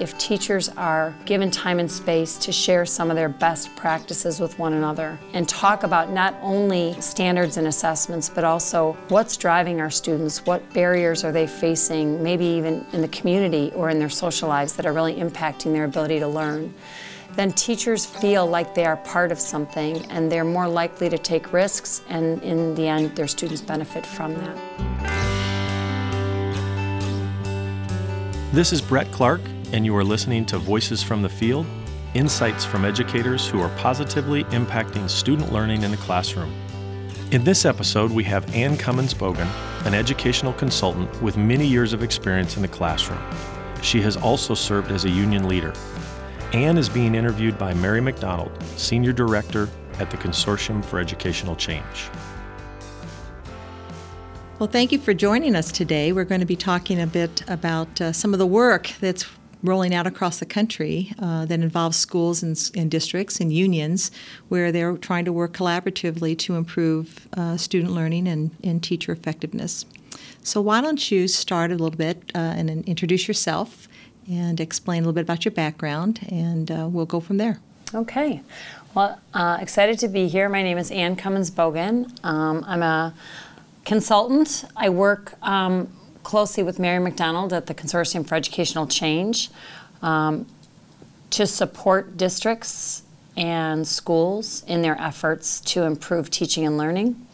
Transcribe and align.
if 0.00 0.16
teachers 0.18 0.68
are 0.70 1.14
given 1.24 1.50
time 1.50 1.78
and 1.78 1.90
space 1.90 2.36
to 2.38 2.52
share 2.52 2.84
some 2.84 3.10
of 3.10 3.16
their 3.16 3.28
best 3.28 3.74
practices 3.76 4.40
with 4.40 4.58
one 4.58 4.72
another 4.72 5.18
and 5.32 5.48
talk 5.48 5.82
about 5.82 6.10
not 6.10 6.34
only 6.40 7.00
standards 7.00 7.56
and 7.56 7.66
assessments, 7.66 8.28
but 8.28 8.44
also 8.44 8.96
what's 9.08 9.36
driving 9.36 9.80
our 9.80 9.90
students, 9.90 10.44
what 10.46 10.72
barriers 10.72 11.24
are 11.24 11.32
they 11.32 11.46
facing, 11.46 12.22
maybe 12.22 12.44
even 12.44 12.84
in 12.92 13.00
the 13.00 13.08
community 13.08 13.72
or 13.74 13.90
in 13.90 13.98
their 13.98 14.08
social 14.08 14.48
lives 14.48 14.74
that 14.74 14.86
are 14.86 14.92
really 14.92 15.14
impacting 15.14 15.72
their 15.72 15.84
ability 15.84 16.18
to 16.18 16.28
learn 16.28 16.72
then 17.36 17.52
teachers 17.52 18.06
feel 18.06 18.46
like 18.46 18.74
they 18.74 18.84
are 18.84 18.96
part 18.98 19.32
of 19.32 19.40
something 19.40 20.04
and 20.10 20.30
they're 20.30 20.44
more 20.44 20.68
likely 20.68 21.08
to 21.08 21.18
take 21.18 21.52
risks, 21.52 22.02
and 22.08 22.40
in 22.42 22.74
the 22.76 22.86
end, 22.86 23.16
their 23.16 23.26
students 23.26 23.60
benefit 23.60 24.06
from 24.06 24.34
that. 24.34 24.56
This 28.52 28.72
is 28.72 28.80
Brett 28.80 29.10
Clark, 29.10 29.40
and 29.74 29.84
you 29.84 29.96
are 29.96 30.04
listening 30.04 30.46
to 30.46 30.56
Voices 30.56 31.02
from 31.02 31.20
the 31.20 31.28
Field 31.28 31.66
insights 32.14 32.64
from 32.64 32.84
educators 32.84 33.48
who 33.48 33.60
are 33.60 33.76
positively 33.76 34.44
impacting 34.44 35.10
student 35.10 35.52
learning 35.52 35.82
in 35.82 35.90
the 35.90 35.96
classroom. 35.96 36.54
In 37.32 37.42
this 37.42 37.64
episode, 37.64 38.12
we 38.12 38.22
have 38.22 38.54
Ann 38.54 38.76
Cummins 38.76 39.12
Bogan, 39.12 39.48
an 39.84 39.92
educational 39.92 40.52
consultant 40.52 41.20
with 41.20 41.36
many 41.36 41.66
years 41.66 41.92
of 41.92 42.04
experience 42.04 42.54
in 42.54 42.62
the 42.62 42.68
classroom. 42.68 43.20
She 43.82 44.00
has 44.02 44.16
also 44.16 44.54
served 44.54 44.92
as 44.92 45.06
a 45.06 45.10
union 45.10 45.48
leader. 45.48 45.72
Ann 46.52 46.78
is 46.78 46.88
being 46.88 47.16
interviewed 47.16 47.58
by 47.58 47.74
Mary 47.74 48.00
McDonald, 48.00 48.52
Senior 48.76 49.12
Director 49.12 49.68
at 49.98 50.08
the 50.08 50.16
Consortium 50.16 50.84
for 50.84 51.00
Educational 51.00 51.56
Change. 51.56 52.10
Well, 54.60 54.68
thank 54.68 54.92
you 54.92 55.00
for 55.00 55.14
joining 55.14 55.56
us 55.56 55.72
today. 55.72 56.12
We're 56.12 56.24
going 56.24 56.42
to 56.42 56.46
be 56.46 56.54
talking 56.54 57.00
a 57.00 57.08
bit 57.08 57.42
about 57.48 58.00
uh, 58.00 58.12
some 58.12 58.32
of 58.32 58.38
the 58.38 58.46
work 58.46 58.92
that's 59.00 59.26
rolling 59.64 59.94
out 59.94 60.06
across 60.06 60.38
the 60.38 60.46
country 60.46 61.12
uh, 61.18 61.46
that 61.46 61.58
involves 61.58 61.96
schools 61.96 62.42
and, 62.42 62.70
and, 62.76 62.90
districts 62.90 63.40
and 63.40 63.52
unions 63.52 64.10
where 64.48 64.70
they're 64.70 64.96
trying 64.98 65.24
to 65.24 65.32
work 65.32 65.56
collaboratively 65.56 66.38
to 66.38 66.54
improve 66.54 67.26
uh, 67.32 67.56
student 67.56 67.92
learning 67.92 68.28
and, 68.28 68.50
and, 68.62 68.82
teacher 68.82 69.10
effectiveness. 69.10 69.86
So, 70.42 70.60
why 70.60 70.82
don't 70.82 71.10
you 71.10 71.26
start 71.26 71.70
a 71.70 71.74
little 71.74 71.96
bit 71.96 72.30
uh, 72.34 72.38
and 72.38 72.70
introduce 72.86 73.26
yourself 73.26 73.88
and 74.28 74.60
explain 74.60 74.98
a 74.98 75.06
little 75.06 75.14
bit 75.14 75.22
about 75.22 75.44
your 75.44 75.52
background, 75.52 76.20
and 76.28 76.70
uh, 76.70 76.86
we'll 76.90 77.06
go 77.06 77.20
from 77.20 77.38
there. 77.38 77.58
Okay. 77.94 78.42
Well, 78.94 79.18
uh, 79.32 79.58
excited 79.60 79.98
to 80.00 80.08
be 80.08 80.28
here. 80.28 80.48
My 80.48 80.62
name 80.62 80.78
is 80.78 80.90
Ann 80.90 81.16
Cummins 81.16 81.50
Bogan. 81.50 82.10
Um, 82.24 82.64
I'm 82.66 82.82
a 82.82 83.14
consultant. 83.84 84.64
I 84.76 84.88
work 84.88 85.34
um, 85.42 85.88
closely 86.24 86.62
with 86.62 86.78
Mary 86.78 86.98
McDonald 86.98 87.52
at 87.52 87.66
the 87.66 87.74
Consortium 87.74 88.26
for 88.26 88.34
Educational 88.34 88.86
Change 88.86 89.50
um, 90.02 90.46
to 91.30 91.46
support 91.46 92.16
districts 92.16 93.02
and 93.36 93.86
schools 93.86 94.64
in 94.66 94.82
their 94.82 95.00
efforts 95.00 95.60
to 95.60 95.82
improve 95.84 96.30
teaching 96.30 96.66
and 96.66 96.76
learning. 96.76 97.26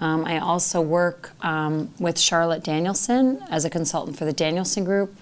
Um, 0.00 0.24
I 0.24 0.38
also 0.38 0.80
work 0.80 1.30
um, 1.42 1.90
with 2.00 2.18
Charlotte 2.18 2.64
Danielson 2.64 3.40
as 3.48 3.64
a 3.64 3.70
consultant 3.70 4.18
for 4.18 4.24
the 4.24 4.32
Danielson 4.32 4.84
Group 4.84 5.14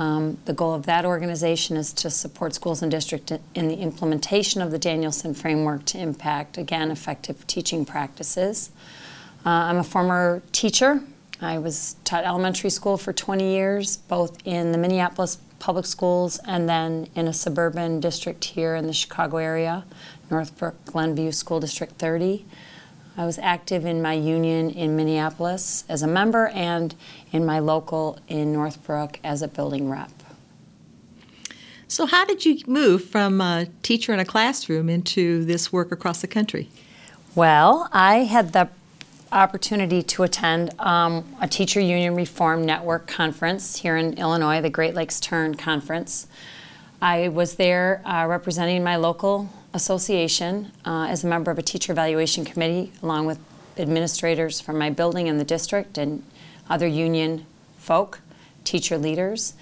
um, 0.00 0.38
the 0.46 0.54
goal 0.54 0.72
of 0.72 0.86
that 0.86 1.04
organization 1.04 1.76
is 1.76 1.92
to 1.92 2.08
support 2.08 2.54
schools 2.54 2.80
and 2.80 2.90
districts 2.90 3.34
in 3.54 3.68
the 3.68 3.76
implementation 3.76 4.62
of 4.62 4.70
the 4.70 4.78
Danielson 4.78 5.34
framework 5.34 5.84
to 5.86 5.98
impact, 5.98 6.56
again, 6.56 6.90
effective 6.90 7.46
teaching 7.46 7.84
practices. 7.84 8.70
Uh, 9.44 9.50
I'm 9.50 9.76
a 9.76 9.84
former 9.84 10.42
teacher. 10.52 11.02
I 11.42 11.58
was 11.58 11.96
taught 12.04 12.24
elementary 12.24 12.70
school 12.70 12.98
for 12.98 13.12
20 13.12 13.50
years, 13.50 13.96
both 13.96 14.36
in 14.44 14.72
the 14.72 14.78
Minneapolis 14.78 15.38
public 15.58 15.86
schools 15.86 16.38
and 16.46 16.68
then 16.68 17.08
in 17.14 17.28
a 17.28 17.32
suburban 17.32 18.00
district 18.00 18.44
here 18.44 18.74
in 18.74 18.86
the 18.86 18.92
Chicago 18.92 19.38
area, 19.38 19.84
Northbrook 20.30 20.84
Glenview 20.86 21.32
School 21.32 21.60
District 21.60 21.92
30. 21.98 22.44
I 23.16 23.26
was 23.26 23.38
active 23.38 23.84
in 23.84 24.02
my 24.02 24.12
union 24.12 24.70
in 24.70 24.96
Minneapolis 24.96 25.84
as 25.88 26.02
a 26.02 26.06
member 26.06 26.48
and 26.48 26.94
in 27.32 27.44
my 27.44 27.58
local 27.58 28.18
in 28.28 28.52
Northbrook 28.52 29.18
as 29.24 29.42
a 29.42 29.48
building 29.48 29.90
rep. 29.90 30.10
So, 31.88 32.06
how 32.06 32.24
did 32.24 32.46
you 32.46 32.58
move 32.66 33.04
from 33.04 33.40
a 33.40 33.66
teacher 33.82 34.12
in 34.12 34.20
a 34.20 34.24
classroom 34.24 34.88
into 34.88 35.44
this 35.44 35.72
work 35.72 35.90
across 35.90 36.20
the 36.20 36.28
country? 36.28 36.68
Well, 37.34 37.88
I 37.92 38.18
had 38.18 38.52
the 38.52 38.68
opportunity 39.32 40.02
to 40.02 40.22
attend 40.24 40.70
um, 40.80 41.24
a 41.40 41.46
teacher 41.46 41.80
union 41.80 42.14
reform 42.14 42.64
network 42.64 43.06
conference 43.06 43.76
here 43.76 43.96
in 43.96 44.14
Illinois, 44.14 44.60
the 44.60 44.70
Great 44.70 44.94
Lakes 44.94 45.20
Turn 45.20 45.54
Conference. 45.54 46.26
I 47.00 47.28
was 47.28 47.54
there 47.54 48.02
uh, 48.04 48.26
representing 48.26 48.82
my 48.82 48.96
local 48.96 49.48
association 49.72 50.72
uh, 50.84 51.06
as 51.08 51.22
a 51.22 51.26
member 51.26 51.50
of 51.50 51.58
a 51.58 51.62
teacher 51.62 51.92
evaluation 51.92 52.44
committee, 52.44 52.92
along 53.02 53.26
with 53.26 53.38
administrators 53.78 54.60
from 54.60 54.78
my 54.78 54.90
building 54.90 55.28
and 55.28 55.38
the 55.38 55.44
district 55.44 55.96
and 55.96 56.24
other 56.68 56.86
union 56.86 57.46
folk, 57.78 58.20
teacher 58.64 58.98
leaders, 58.98 59.54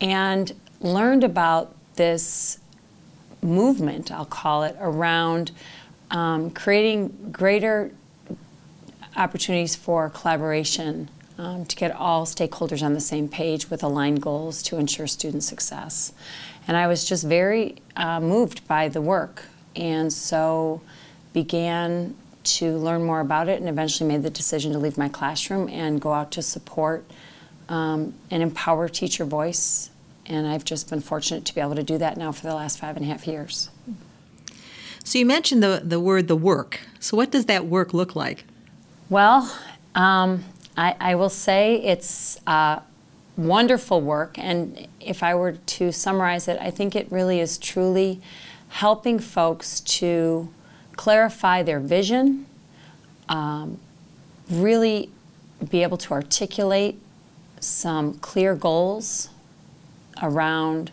and 0.00 0.52
learned 0.80 1.24
about 1.24 1.74
this 1.94 2.58
movement, 3.42 4.10
I'll 4.10 4.24
call 4.24 4.64
it, 4.64 4.76
around 4.80 5.52
um, 6.10 6.50
creating 6.50 7.30
greater 7.32 7.92
opportunities 9.16 9.76
for 9.76 10.10
collaboration 10.10 11.08
um, 11.38 11.64
to 11.66 11.76
get 11.76 11.92
all 11.92 12.26
stakeholders 12.26 12.82
on 12.82 12.94
the 12.94 13.00
same 13.00 13.28
page 13.28 13.70
with 13.70 13.82
aligned 13.82 14.22
goals 14.22 14.62
to 14.64 14.78
ensure 14.78 15.06
student 15.06 15.42
success. 15.42 16.12
And 16.66 16.76
I 16.76 16.86
was 16.86 17.04
just 17.04 17.24
very 17.24 17.76
uh, 17.96 18.20
moved 18.20 18.66
by 18.66 18.88
the 18.88 19.00
work, 19.00 19.46
and 19.76 20.12
so 20.12 20.80
began 21.32 22.14
to 22.44 22.76
learn 22.76 23.02
more 23.02 23.20
about 23.20 23.48
it, 23.48 23.60
and 23.60 23.68
eventually 23.68 24.08
made 24.08 24.22
the 24.22 24.30
decision 24.30 24.72
to 24.72 24.78
leave 24.78 24.96
my 24.96 25.08
classroom 25.08 25.68
and 25.68 26.00
go 26.00 26.12
out 26.12 26.30
to 26.32 26.42
support 26.42 27.04
um, 27.68 28.14
and 28.30 28.42
empower 28.42 28.88
teacher 28.88 29.24
voice. 29.24 29.90
And 30.26 30.46
I've 30.46 30.64
just 30.64 30.88
been 30.88 31.00
fortunate 31.00 31.44
to 31.46 31.54
be 31.54 31.60
able 31.60 31.74
to 31.74 31.82
do 31.82 31.98
that 31.98 32.16
now 32.16 32.32
for 32.32 32.46
the 32.46 32.54
last 32.54 32.78
five 32.78 32.96
and 32.96 33.04
a 33.04 33.08
half 33.08 33.26
years. 33.26 33.70
So 35.04 35.18
you 35.18 35.26
mentioned 35.26 35.62
the, 35.62 35.82
the 35.84 36.00
word 36.00 36.28
the 36.28 36.36
work. 36.36 36.80
So 36.98 37.16
what 37.16 37.30
does 37.30 37.44
that 37.46 37.66
work 37.66 37.92
look 37.92 38.16
like? 38.16 38.44
Well, 39.10 39.54
um, 39.94 40.44
I, 40.76 40.96
I, 40.98 41.14
will 41.14 41.28
say 41.28 41.76
it's 41.76 42.40
uh, 42.46 42.80
wonderful 43.36 44.00
work. 44.00 44.38
And 44.38 44.88
if 44.98 45.22
I 45.22 45.34
were 45.34 45.52
to 45.52 45.92
summarize 45.92 46.48
it, 46.48 46.58
I 46.58 46.70
think 46.70 46.96
it 46.96 47.06
really 47.12 47.38
is 47.38 47.58
truly 47.58 48.22
helping 48.70 49.18
folks 49.18 49.80
to 49.80 50.48
clarify 50.96 51.62
their 51.62 51.80
vision, 51.80 52.46
um, 53.28 53.78
really 54.50 55.10
be 55.70 55.82
able 55.82 55.98
to 55.98 56.12
articulate 56.12 56.98
some 57.60 58.14
clear 58.14 58.54
goals 58.54 59.28
around 60.22 60.90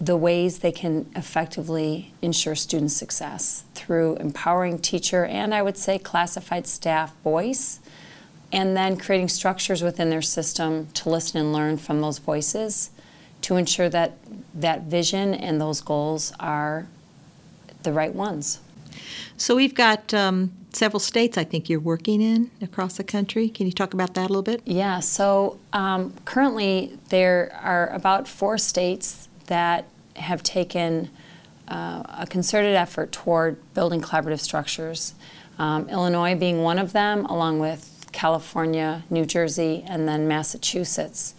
the 0.00 0.16
ways 0.16 0.58
they 0.58 0.72
can 0.72 1.10
effectively 1.16 2.12
ensure 2.20 2.54
student 2.54 2.92
success 2.92 3.64
through 3.74 4.16
empowering 4.16 4.78
teacher 4.78 5.24
and 5.24 5.54
I 5.54 5.62
would 5.62 5.76
say 5.76 5.98
classified 5.98 6.66
staff 6.66 7.14
voice 7.22 7.80
and 8.52 8.76
then 8.76 8.96
creating 8.96 9.28
structures 9.28 9.82
within 9.82 10.10
their 10.10 10.22
system 10.22 10.88
to 10.94 11.08
listen 11.08 11.40
and 11.40 11.52
learn 11.52 11.78
from 11.78 12.00
those 12.00 12.18
voices 12.18 12.90
to 13.42 13.56
ensure 13.56 13.88
that 13.88 14.18
that 14.54 14.82
vision 14.82 15.34
and 15.34 15.60
those 15.60 15.80
goals 15.80 16.32
are 16.38 16.86
the 17.82 17.92
right 17.92 18.14
ones. 18.14 18.60
So 19.36 19.56
we've 19.56 19.74
got 19.74 20.12
um, 20.14 20.52
several 20.72 21.00
states 21.00 21.36
I 21.38 21.44
think 21.44 21.68
you're 21.68 21.80
working 21.80 22.20
in 22.20 22.50
across 22.60 22.96
the 22.96 23.04
country. 23.04 23.48
Can 23.48 23.66
you 23.66 23.72
talk 23.72 23.94
about 23.94 24.14
that 24.14 24.26
a 24.26 24.28
little 24.28 24.42
bit? 24.42 24.62
Yeah, 24.64 25.00
so 25.00 25.58
um, 25.72 26.14
currently 26.24 26.98
there 27.08 27.58
are 27.62 27.88
about 27.88 28.28
four 28.28 28.58
states 28.58 29.28
that 29.46 29.86
have 30.16 30.42
taken 30.42 31.10
uh, 31.68 32.02
a 32.18 32.26
concerted 32.28 32.74
effort 32.74 33.12
toward 33.12 33.56
building 33.74 34.00
collaborative 34.00 34.40
structures. 34.40 35.14
Um, 35.58 35.88
Illinois 35.88 36.34
being 36.34 36.62
one 36.62 36.78
of 36.78 36.92
them, 36.92 37.24
along 37.26 37.58
with 37.58 38.06
California, 38.12 39.04
New 39.10 39.26
Jersey, 39.26 39.84
and 39.86 40.08
then 40.08 40.28
Massachusetts. 40.28 41.34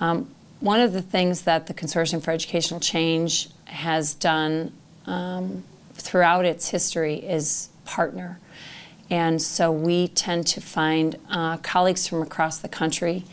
Um, 0.00 0.30
one 0.60 0.80
of 0.80 0.92
the 0.92 1.02
things 1.02 1.42
that 1.42 1.66
the 1.66 1.74
Consortium 1.74 2.22
for 2.22 2.30
Educational 2.30 2.80
Change 2.80 3.48
has 3.66 4.14
done 4.14 4.72
um, 5.06 5.64
throughout 5.94 6.44
its 6.44 6.70
history 6.70 7.16
is 7.16 7.68
partner. 7.84 8.38
And 9.10 9.40
so 9.40 9.70
we 9.70 10.08
tend 10.08 10.46
to 10.48 10.60
find 10.60 11.16
uh, 11.30 11.58
colleagues 11.58 12.08
from 12.08 12.22
across 12.22 12.58
the 12.58 12.68
country 12.68 13.24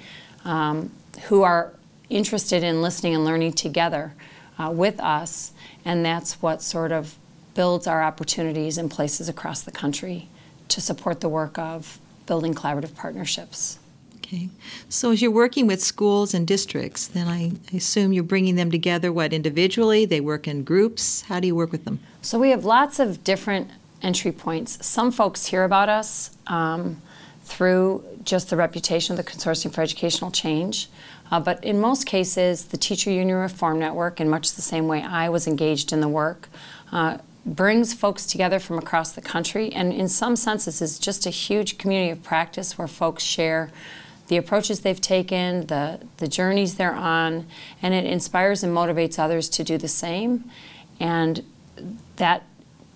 um, 0.46 0.92
who 1.24 1.44
are 1.44 1.74
interested 2.16 2.64
in 2.64 2.82
listening 2.82 3.16
and 3.16 3.26
learning 3.26 3.54
together 3.54 4.14
uh, 4.58 4.70
with 4.72 5.00
us, 5.00 5.52
and 5.84 6.06
that's 6.06 6.42
what 6.42 6.62
sort 6.62 6.92
of 6.92 7.16
builds 7.56 7.88
our 7.88 8.04
opportunities 8.04 8.78
in 8.78 8.90
places 8.90 9.30
across 9.30 9.62
the 9.62 9.72
country 9.72 10.28
to 10.70 10.82
support 10.82 11.22
the 11.22 11.30
work 11.30 11.58
of 11.58 12.00
building 12.26 12.54
collaborative 12.54 12.96
partnerships. 12.96 13.80
Okay. 14.18 14.50
So 14.90 15.12
as 15.12 15.22
you're 15.22 15.30
working 15.30 15.68
with 15.68 15.84
schools 15.84 16.34
and 16.34 16.48
districts, 16.48 17.08
then 17.08 17.28
I 17.28 17.52
assume 17.76 18.14
you're 18.14 18.24
bringing 18.24 18.56
them 18.56 18.72
together, 18.72 19.12
what, 19.12 19.34
individually? 19.34 20.06
They 20.06 20.22
work 20.22 20.48
in 20.48 20.64
groups? 20.64 21.24
How 21.24 21.40
do 21.40 21.48
you 21.48 21.56
work 21.56 21.72
with 21.72 21.86
them? 21.86 22.00
So 22.22 22.40
we 22.40 22.50
have 22.50 22.66
lots 22.66 23.00
of 23.00 23.24
different 23.24 23.70
entry 24.02 24.32
points. 24.32 24.84
Some 24.86 25.12
folks 25.12 25.48
hear 25.48 25.64
about 25.64 25.90
us 25.90 26.32
um, 26.48 27.02
through 27.44 28.04
just 28.24 28.50
the 28.50 28.56
reputation 28.56 29.18
of 29.18 29.24
the 29.24 29.30
Consortium 29.30 29.72
for 29.74 29.82
Educational 29.82 30.32
Change. 30.32 30.90
Uh, 31.34 31.40
but 31.40 31.64
in 31.64 31.82
most 31.82 32.06
cases, 32.06 32.66
the 32.66 32.78
Teacher 32.78 33.10
Union 33.10 33.36
Reform 33.36 33.80
Network, 33.80 34.22
in 34.22 34.30
much 34.30 34.54
the 34.54 34.62
same 34.62 34.88
way 34.88 35.02
I 35.02 35.30
was 35.30 35.48
engaged 35.48 35.92
in 35.92 36.00
the 36.00 36.08
work, 36.08 36.48
uh, 36.92 37.18
brings 37.44 37.92
folks 37.92 38.28
together 38.28 38.60
from 38.60 38.78
across 38.78 39.14
the 39.14 39.22
country. 39.22 39.74
And 39.74 39.92
in 39.92 40.08
some 40.08 40.36
senses, 40.36 40.80
is 40.80 41.00
just 41.00 41.26
a 41.26 41.32
huge 41.32 41.80
community 41.80 42.12
of 42.12 42.22
practice 42.22 42.78
where 42.78 42.88
folks 42.88 43.24
share 43.24 43.72
the 44.28 44.38
approaches 44.38 44.82
they've 44.82 45.02
taken, 45.02 45.66
the, 45.66 46.02
the 46.18 46.28
journeys 46.28 46.76
they're 46.76 46.94
on, 46.94 47.48
and 47.82 47.96
it 47.96 48.06
inspires 48.06 48.62
and 48.64 48.72
motivates 48.72 49.18
others 49.18 49.50
to 49.50 49.64
do 49.64 49.80
the 49.80 49.88
same. 49.88 50.44
And 51.00 51.44
that 52.18 52.44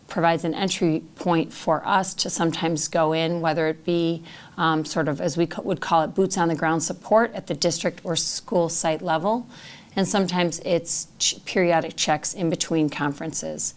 provides 0.07 0.43
an 0.43 0.53
entry 0.53 1.03
point 1.15 1.51
for 1.51 1.85
us 1.85 2.13
to 2.13 2.29
sometimes 2.29 2.87
go 2.87 3.13
in, 3.13 3.41
whether 3.41 3.67
it 3.67 3.83
be 3.85 4.23
um, 4.57 4.85
sort 4.85 5.07
of, 5.07 5.19
as 5.19 5.37
we 5.37 5.45
co- 5.45 5.61
would 5.61 5.81
call 5.81 6.03
it, 6.03 6.15
boots 6.15 6.37
on 6.37 6.47
the 6.47 6.55
ground 6.55 6.81
support 6.83 7.33
at 7.33 7.47
the 7.47 7.53
district 7.53 8.01
or 8.03 8.15
school 8.15 8.69
site 8.69 9.01
level. 9.01 9.47
And 9.95 10.07
sometimes 10.07 10.59
it's 10.63 11.07
ch- 11.19 11.43
periodic 11.45 11.95
checks 11.95 12.33
in 12.33 12.49
between 12.49 12.89
conferences. 12.89 13.73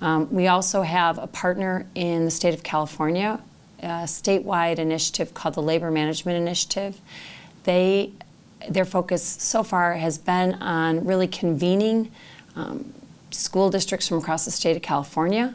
Um, 0.00 0.30
we 0.30 0.48
also 0.48 0.82
have 0.82 1.18
a 1.18 1.26
partner 1.26 1.86
in 1.94 2.24
the 2.26 2.30
state 2.30 2.52
of 2.52 2.62
California 2.62 3.40
a 3.84 4.06
statewide 4.06 4.78
initiative 4.78 5.34
called 5.34 5.54
the 5.54 5.62
Labor 5.62 5.90
Management 5.90 6.38
Initiative. 6.38 7.00
They, 7.64 8.12
their 8.68 8.84
focus 8.84 9.22
so 9.22 9.62
far 9.62 9.94
has 9.94 10.16
been 10.16 10.54
on 10.54 11.04
really 11.04 11.28
convening 11.28 12.10
um, 12.56 12.94
school 13.34 13.70
districts 13.70 14.08
from 14.08 14.18
across 14.18 14.44
the 14.44 14.50
state 14.50 14.76
of 14.76 14.82
California. 14.82 15.54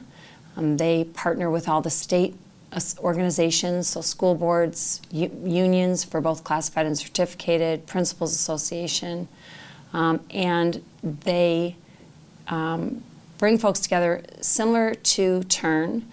Um, 0.55 0.77
they 0.77 1.05
partner 1.05 1.49
with 1.49 1.67
all 1.69 1.81
the 1.81 1.89
state 1.89 2.35
organizations, 2.99 3.87
so 3.87 4.01
school 4.01 4.35
boards, 4.35 5.01
u- 5.11 5.31
unions 5.43 6.03
for 6.03 6.21
both 6.21 6.43
classified 6.43 6.85
and 6.85 6.97
certificated, 6.97 7.87
Principals 7.87 8.33
Association, 8.33 9.27
um, 9.93 10.19
and 10.29 10.83
they 11.01 11.75
um, 12.47 13.03
bring 13.37 13.57
folks 13.57 13.79
together 13.79 14.23
similar 14.41 14.93
to 14.93 15.43
Turn. 15.43 16.05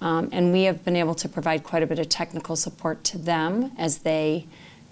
Um, 0.00 0.28
and 0.32 0.52
we 0.52 0.64
have 0.64 0.84
been 0.84 0.96
able 0.96 1.14
to 1.14 1.28
provide 1.28 1.62
quite 1.62 1.82
a 1.82 1.86
bit 1.86 2.00
of 2.00 2.08
technical 2.08 2.56
support 2.56 3.04
to 3.04 3.18
them 3.18 3.70
as 3.78 3.98
they 3.98 4.46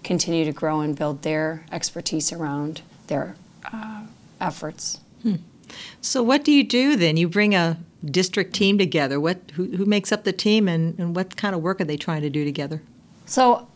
continue 0.05 0.44
to 0.44 0.53
grow 0.53 0.81
and 0.81 0.97
build 0.97 1.23
their 1.23 1.67
expertise 1.73 2.33
around 2.33 2.83
their 3.09 3.37
uh, 3.73 4.05
efforts. 4.41 5.00
Hmm. 5.23 5.37
So, 6.01 6.23
what 6.23 6.45
do 6.45 6.53
you 6.53 6.65
do 6.65 6.97
then? 6.97 7.17
You 7.17 7.29
bring 7.29 7.55
a 7.55 7.79
district 8.05 8.55
team 8.55 8.79
together. 8.79 9.21
What, 9.21 9.39
who, 9.55 9.67
who 9.77 9.85
makes 9.85 10.13
up 10.13 10.25
the 10.25 10.33
team, 10.33 10.69
and, 10.69 10.99
and 10.99 11.15
what 11.15 11.37
kind 11.37 11.55
of 11.55 11.63
work 11.63 11.81
are 11.81 11.85
they 11.85 11.97
trying 11.97 12.23
to 12.23 12.31
do 12.31 12.45
together? 12.45 12.83
So, 13.27 13.69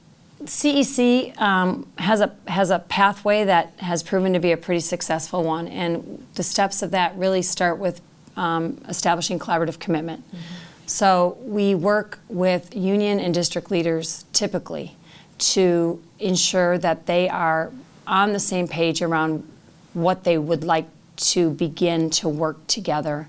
CEC 0.44 1.40
um, 1.40 1.86
has 1.98 2.20
a 2.20 2.34
has 2.46 2.70
a 2.70 2.80
pathway 2.80 3.44
that 3.44 3.72
has 3.78 4.02
proven 4.02 4.32
to 4.32 4.40
be 4.40 4.52
a 4.52 4.56
pretty 4.56 4.80
successful 4.80 5.42
one, 5.42 5.68
and 5.68 6.26
the 6.34 6.42
steps 6.42 6.82
of 6.82 6.90
that 6.90 7.16
really 7.16 7.42
start 7.42 7.78
with 7.78 8.00
um, 8.36 8.80
establishing 8.88 9.38
collaborative 9.38 9.78
commitment. 9.78 10.26
Mm-hmm. 10.28 10.38
So 10.86 11.38
we 11.40 11.74
work 11.74 12.18
with 12.28 12.74
union 12.76 13.18
and 13.18 13.32
district 13.32 13.70
leaders 13.70 14.26
typically 14.32 14.96
to 15.38 16.02
ensure 16.18 16.78
that 16.78 17.06
they 17.06 17.28
are 17.28 17.72
on 18.06 18.32
the 18.32 18.38
same 18.40 18.68
page 18.68 19.00
around 19.00 19.48
what 19.94 20.24
they 20.24 20.36
would 20.36 20.62
like 20.62 20.86
to 21.16 21.50
begin 21.50 22.10
to 22.10 22.28
work 22.28 22.66
together 22.66 23.28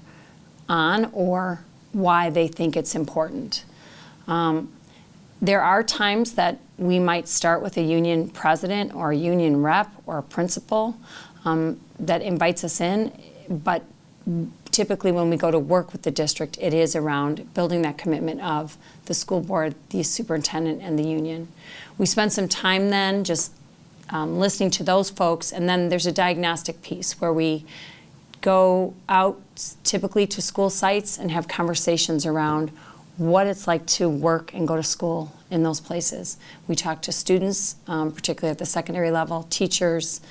on 0.68 1.06
or 1.14 1.64
why 1.94 2.30
they 2.30 2.48
think 2.48 2.76
it's 2.76 2.96
important. 2.96 3.64
Um, 4.28 4.72
there 5.42 5.62
are 5.62 5.84
times 5.84 6.34
that 6.34 6.60
we 6.78 7.00
might 7.00 7.28
start 7.28 7.62
with 7.62 7.78
a 7.78 7.82
union 7.82 8.30
president 8.30 8.94
or 8.94 9.12
a 9.12 9.16
union 9.16 9.62
rep 9.62 9.92
or 10.06 10.18
a 10.18 10.24
principal 10.24 10.98
um, 11.46 11.80
that 12.00 12.22
invites 12.22 12.64
us 12.64 12.82
in, 12.82 13.12
but 13.48 13.84
typically 14.72 15.12
when 15.12 15.30
we 15.30 15.38
go 15.38 15.52
to 15.52 15.60
work 15.60 15.94
with 15.94 16.02
the 16.02 16.12
district, 16.12 16.58
it 16.60 16.74
is 16.74 16.96
around 16.96 17.54
building 17.54 17.82
that 17.84 17.98
commitment 17.98 18.42
of 18.42 18.78
the 19.06 19.14
school 19.14 19.40
board, 19.40 19.76
the 19.90 20.04
superintendent, 20.04 20.82
and 20.82 20.98
the 20.98 21.08
union. 21.08 21.48
We 21.98 22.06
spend 22.06 22.34
some 22.34 22.50
time 22.50 22.90
then 22.90 23.24
just 23.24 23.54
um, 24.10 24.40
listening 24.40 24.72
to 24.72 24.84
those 24.84 25.10
folks, 25.10 25.52
and 25.52 25.68
then 25.68 25.90
there's 25.90 26.06
a 26.06 26.12
diagnostic 26.12 26.82
piece 26.82 27.20
where 27.20 27.34
we 27.34 27.66
go 28.42 28.94
out 29.10 29.42
typically 29.84 30.28
to 30.28 30.42
school 30.42 30.70
sites 30.70 31.18
and 31.18 31.32
have 31.32 31.48
conversations 31.48 32.26
around 32.26 32.70
what 33.18 33.48
it's 33.48 33.68
like 33.68 33.86
to 33.88 34.10
work 34.10 34.54
and 34.54 34.68
go 34.68 34.76
to 34.76 34.84
school 34.84 35.34
in 35.50 35.64
those 35.64 35.80
places. 35.80 36.38
We 36.68 36.76
talk 36.76 37.02
to 37.04 37.12
students, 37.12 37.78
um, 37.88 38.12
particularly 38.12 38.52
at 38.52 38.58
the 38.58 38.66
secondary 38.66 39.10
level, 39.10 39.44
teachers, 39.50 40.22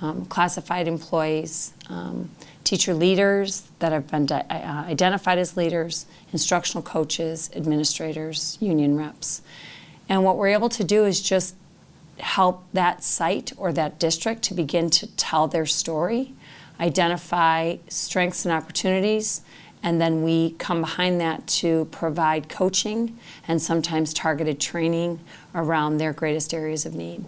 um, 0.00 0.24
classified 0.26 0.88
employees. 0.88 1.72
Um, 1.88 2.30
teacher 2.64 2.94
leaders 2.94 3.64
that 3.80 3.90
have 3.90 4.08
been 4.08 4.30
uh, 4.30 4.84
identified 4.88 5.38
as 5.38 5.56
leaders, 5.56 6.06
instructional 6.32 6.82
coaches, 6.82 7.50
administrators, 7.56 8.56
union 8.60 8.96
reps. 8.96 9.42
And 10.08 10.24
what 10.24 10.36
we're 10.36 10.48
able 10.48 10.68
to 10.70 10.84
do 10.84 11.04
is 11.04 11.20
just 11.20 11.54
help 12.20 12.64
that 12.72 13.02
site 13.02 13.52
or 13.56 13.72
that 13.72 13.98
district 13.98 14.42
to 14.44 14.54
begin 14.54 14.90
to 14.90 15.06
tell 15.16 15.48
their 15.48 15.66
story, 15.66 16.34
identify 16.78 17.76
strengths 17.88 18.44
and 18.44 18.52
opportunities, 18.54 19.42
and 19.82 20.00
then 20.00 20.22
we 20.22 20.52
come 20.52 20.82
behind 20.82 21.20
that 21.20 21.46
to 21.46 21.86
provide 21.86 22.48
coaching 22.48 23.18
and 23.48 23.62
sometimes 23.62 24.12
targeted 24.12 24.60
training 24.60 25.20
around 25.54 25.96
their 25.96 26.12
greatest 26.12 26.52
areas 26.52 26.84
of 26.84 26.94
need. 26.94 27.24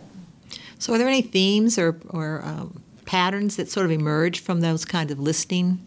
So, 0.79 0.93
are 0.93 0.99
there 0.99 1.09
any 1.09 1.23
themes 1.23 1.79
or, 1.79 1.99
or 2.11 2.45
um, 2.45 2.83
patterns 3.05 3.57
that 3.57 3.71
sort 3.71 3.87
of 3.87 3.93
emerge 3.93 4.41
from 4.41 4.61
those 4.61 4.85
kind 4.85 5.11
of 5.11 5.19
listing 5.19 5.85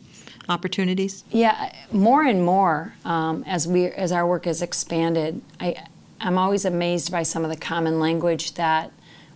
opportunities? 0.50 1.24
Yeah, 1.32 1.74
more 1.92 2.24
and 2.24 2.44
more 2.44 2.96
um, 3.04 3.44
as 3.46 3.68
we 3.68 3.88
as 3.88 4.12
our 4.12 4.26
work 4.26 4.46
has 4.46 4.62
expanded, 4.62 5.42
I 5.60 5.76
I'm 6.22 6.38
always 6.38 6.66
amazed 6.66 7.12
by 7.12 7.24
some 7.24 7.44
of 7.44 7.50
the 7.50 7.58
common 7.58 8.00
language 8.00 8.54
that 8.54 8.92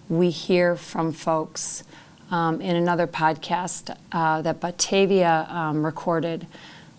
we 0.09 0.31
hear 0.31 0.75
from 0.75 1.13
folks. 1.13 1.83
Um, 2.31 2.61
in 2.61 2.75
another 2.75 3.07
podcast 3.07 3.95
uh, 4.11 4.43
that 4.43 4.59
Batavia 4.59 5.47
um, 5.49 5.83
recorded, 5.83 6.45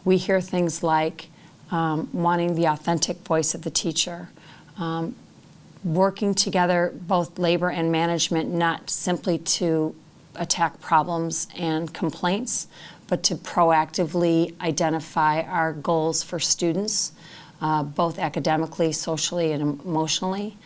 we 0.05 0.17
hear 0.17 0.41
things 0.41 0.83
like 0.83 1.29
um, 1.71 2.09
wanting 2.13 2.57
the 2.57 2.67
authentic 2.67 3.19
voice 3.19 3.55
of 3.55 3.63
the 3.63 3.71
teacher, 3.71 4.29
um, 4.77 5.15
working 5.85 6.35
together, 6.35 6.93
both 6.95 7.39
labor 7.39 7.71
and 7.71 7.93
management, 7.93 8.51
not 8.51 8.91
simply 8.91 9.39
to 9.39 9.95
attack 10.35 10.81
problems 10.81 11.47
and 11.57 11.95
complaints, 11.95 12.67
but 13.07 13.23
to 13.25 13.37
proactively 13.37 14.59
identify 14.61 15.43
our 15.43 15.73
goals 15.73 16.23
for 16.23 16.41
students, 16.41 17.13
uh, 17.61 17.83
both 17.83 18.19
academically, 18.19 18.91
socially, 18.91 19.53
and 19.53 19.81
emotionally. 19.85 20.57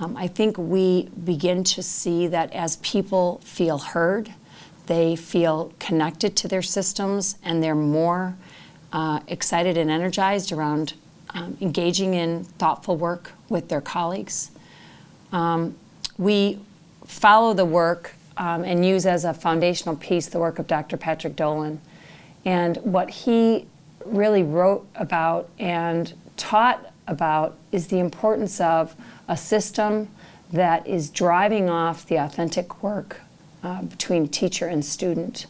Um, 0.00 0.16
I 0.16 0.28
think 0.28 0.56
we 0.56 1.08
begin 1.24 1.64
to 1.64 1.82
see 1.82 2.28
that 2.28 2.52
as 2.52 2.76
people 2.76 3.40
feel 3.44 3.78
heard, 3.78 4.32
they 4.86 5.16
feel 5.16 5.72
connected 5.78 6.36
to 6.36 6.48
their 6.48 6.62
systems, 6.62 7.36
and 7.42 7.62
they're 7.62 7.74
more 7.74 8.36
uh, 8.92 9.20
excited 9.26 9.76
and 9.76 9.90
energized 9.90 10.52
around 10.52 10.94
um, 11.30 11.56
engaging 11.60 12.14
in 12.14 12.44
thoughtful 12.44 12.96
work 12.96 13.32
with 13.48 13.68
their 13.68 13.80
colleagues. 13.80 14.50
Um, 15.32 15.76
we 16.16 16.60
follow 17.04 17.52
the 17.52 17.64
work 17.64 18.14
um, 18.36 18.64
and 18.64 18.86
use 18.86 19.04
as 19.04 19.24
a 19.24 19.34
foundational 19.34 19.96
piece 19.96 20.28
the 20.28 20.38
work 20.38 20.58
of 20.58 20.66
Dr. 20.66 20.96
Patrick 20.96 21.36
Dolan. 21.36 21.80
And 22.44 22.76
what 22.78 23.10
he 23.10 23.66
really 24.06 24.42
wrote 24.42 24.86
about 24.94 25.50
and 25.58 26.14
taught 26.36 26.92
about 27.06 27.56
is 27.72 27.88
the 27.88 27.98
importance 27.98 28.60
of 28.60 28.94
a 29.28 29.36
system 29.36 30.08
that 30.52 30.86
is 30.86 31.10
driving 31.10 31.68
off 31.68 32.06
the 32.06 32.16
authentic 32.16 32.82
work 32.82 33.20
uh, 33.62 33.82
between 33.82 34.28
teacher 34.28 34.66
and 34.66 34.84
student. 34.84 35.46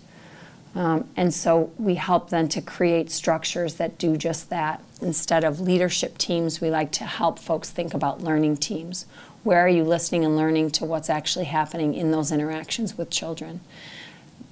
Um, 0.75 1.09
and 1.17 1.33
so 1.33 1.73
we 1.79 1.95
help 1.95 2.31
then 2.31 2.49
to 2.51 2.61
create 2.61 3.11
structures 3.11 3.75
that 3.75 3.99
do 3.99 4.17
just 4.17 4.51
that. 4.51 4.83
Instead 5.01 5.45
of 5.45 5.61
leadership 5.61 6.19
teams, 6.19 6.61
we 6.61 6.71
like 6.71 6.91
to 6.93 7.05
help 7.05 7.39
folks 7.39 7.71
think 7.71 7.95
about 7.95 8.23
learning 8.23 8.57
teams 8.57 9.07
where 9.49 9.65
are 9.65 9.69
you 9.69 9.85
listening 9.85 10.25
and 10.25 10.37
learning 10.37 10.71
to 10.71 10.85
what's 10.85 11.09
actually 11.09 11.47
happening 11.47 11.95
in 11.95 12.11
those 12.11 12.33
interactions 12.33 12.99
with 12.99 13.09
children? 13.09 13.61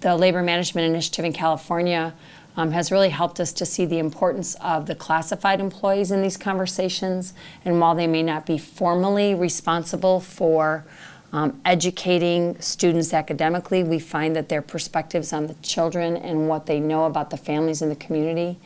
The 0.01 0.17
Labor 0.17 0.43
Management 0.43 0.87
Initiative 0.87 1.25
in 1.25 1.33
California 1.33 2.15
um, 2.57 2.73
has 2.73 2.91
really 2.91 3.11
helped 3.11 3.39
us 3.39 3.53
to 3.53 3.67
see 3.67 3.85
the 3.85 3.99
importance 3.99 4.55
of 4.57 4.87
the 4.87 4.95
classified 4.95 5.61
employees 5.61 6.11
in 6.11 6.23
these 6.23 6.37
conversations. 6.37 7.35
And 7.65 7.81
while 7.81 7.95
they 7.95 8.07
may 8.07 8.23
not 8.23 8.47
be 8.47 8.59
formally 8.59 9.35
responsible 9.35 10.21
for 10.21 10.85
um, 11.33 11.61
educating 11.65 12.59
students 12.61 13.13
academically. 13.13 13.83
We 13.85 13.99
find 13.99 14.35
that 14.37 14.49
their 14.49 14.63
perspectives 14.63 15.33
on 15.33 15.47
the 15.47 15.55
children 15.55 16.17
and 16.17 16.49
what 16.49 16.67
they 16.67 16.81
know 16.81 17.05
about 17.05 17.31
the 17.31 17.37
families 17.37 17.83
in 17.83 17.89
the 17.89 17.97
community 17.97 18.59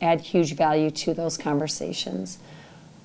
add 0.00 0.20
huge 0.20 0.54
value 0.54 0.90
to 0.90 1.14
those 1.14 1.36
conversations. 1.36 2.38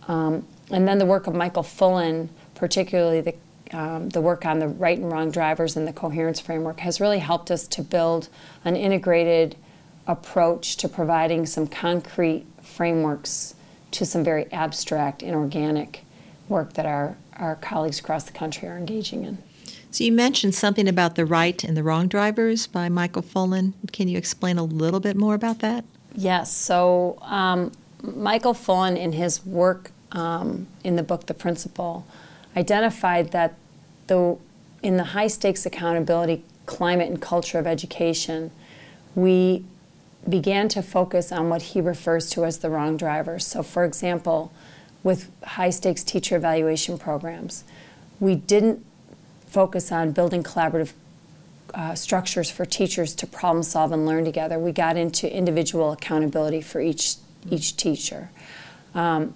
Um, 0.07 0.45
and 0.69 0.87
then 0.87 0.97
the 0.97 1.05
work 1.05 1.27
of 1.27 1.35
Michael 1.35 1.63
Fullan, 1.63 2.29
particularly 2.55 3.21
the, 3.21 3.35
um, 3.71 4.09
the 4.09 4.21
work 4.21 4.45
on 4.45 4.59
the 4.59 4.67
right 4.67 4.97
and 4.97 5.11
wrong 5.11 5.31
drivers 5.31 5.75
and 5.75 5.87
the 5.87 5.93
coherence 5.93 6.39
framework, 6.39 6.79
has 6.81 6.99
really 6.99 7.19
helped 7.19 7.49
us 7.49 7.67
to 7.67 7.81
build 7.81 8.29
an 8.63 8.75
integrated 8.75 9.55
approach 10.11 10.77
to 10.77 10.89
providing 10.89 11.45
some 11.45 11.67
concrete 11.67 12.45
frameworks 12.61 13.55
to 13.91 14.05
some 14.05 14.23
very 14.23 14.51
abstract 14.51 15.23
and 15.23 15.35
organic 15.35 16.03
work 16.47 16.73
that 16.73 16.85
our, 16.85 17.17
our 17.37 17.55
colleagues 17.55 17.99
across 17.99 18.25
the 18.25 18.31
country 18.31 18.67
are 18.67 18.77
engaging 18.77 19.23
in. 19.23 19.37
So 19.89 20.03
you 20.03 20.11
mentioned 20.11 20.55
something 20.55 20.87
about 20.87 21.15
the 21.15 21.25
right 21.25 21.61
and 21.63 21.75
the 21.75 21.83
wrong 21.83 22.07
drivers 22.07 22.67
by 22.67 22.87
Michael 22.89 23.21
Fullan. 23.21 23.73
Can 23.91 24.07
you 24.07 24.17
explain 24.17 24.57
a 24.57 24.63
little 24.63 24.99
bit 24.99 25.17
more 25.17 25.33
about 25.33 25.59
that? 25.59 25.83
Yes. 26.15 26.51
So 26.51 27.17
um, 27.21 27.71
Michael 28.01 28.53
Fullan, 28.53 28.97
in 28.97 29.13
his 29.13 29.45
work 29.45 29.91
um, 30.11 30.67
in 30.83 30.95
the 30.95 31.03
book 31.03 31.25
The 31.25 31.33
Principal, 31.33 32.05
identified 32.55 33.31
that 33.31 33.55
the 34.07 34.37
in 34.81 34.97
the 34.97 35.03
high 35.03 35.27
stakes 35.27 35.65
accountability 35.65 36.43
climate 36.65 37.09
and 37.09 37.21
culture 37.21 37.59
of 37.59 37.67
education, 37.67 38.51
we 39.13 39.63
began 40.27 40.69
to 40.69 40.81
focus 40.81 41.31
on 41.31 41.49
what 41.49 41.61
he 41.61 41.81
refers 41.81 42.29
to 42.31 42.45
as 42.45 42.59
the 42.59 42.69
wrong 42.69 42.97
drivers. 42.97 43.45
So, 43.45 43.63
for 43.63 43.83
example, 43.83 44.51
with 45.03 45.31
high 45.43 45.71
stakes 45.71 46.03
teacher 46.03 46.35
evaluation 46.35 46.97
programs, 46.97 47.63
we 48.19 48.35
didn't 48.35 48.85
focus 49.47 49.91
on 49.91 50.11
building 50.11 50.43
collaborative 50.43 50.93
uh, 51.73 51.95
structures 51.95 52.51
for 52.51 52.65
teachers 52.65 53.15
to 53.15 53.25
problem 53.25 53.63
solve 53.63 53.91
and 53.91 54.05
learn 54.05 54.25
together. 54.25 54.59
We 54.59 54.71
got 54.71 54.97
into 54.97 55.33
individual 55.33 55.91
accountability 55.91 56.61
for 56.61 56.81
each 56.81 57.15
each 57.49 57.75
teacher. 57.75 58.29
Um, 58.93 59.33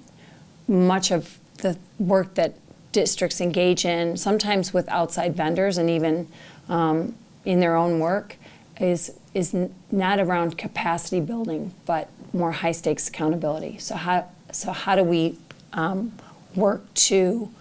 much 0.67 1.11
of 1.11 1.39
the 1.59 1.77
work 1.97 2.35
that 2.35 2.53
districts 2.91 3.41
engage 3.41 3.85
in, 3.85 4.17
sometimes 4.17 4.73
with 4.73 4.87
outside 4.89 5.35
vendors 5.35 5.77
and 5.77 5.89
even 5.89 6.27
um, 6.69 7.15
in 7.45 7.59
their 7.59 7.75
own 7.75 7.99
work, 7.99 8.35
is 8.79 9.13
is 9.35 9.53
n- 9.53 9.75
not 9.91 10.17
around 10.17 10.57
capacity 10.57 11.19
building, 11.19 11.73
but 11.85 12.09
more 12.33 12.53
high 12.53 12.71
stakes 12.71 13.07
accountability. 13.07 13.77
So 13.77 13.95
how 13.95 14.29
so 14.51 14.71
how 14.71 14.95
do 14.95 15.03
we 15.03 15.37
um, 15.73 16.13
work 16.55 16.91
to 16.95 17.51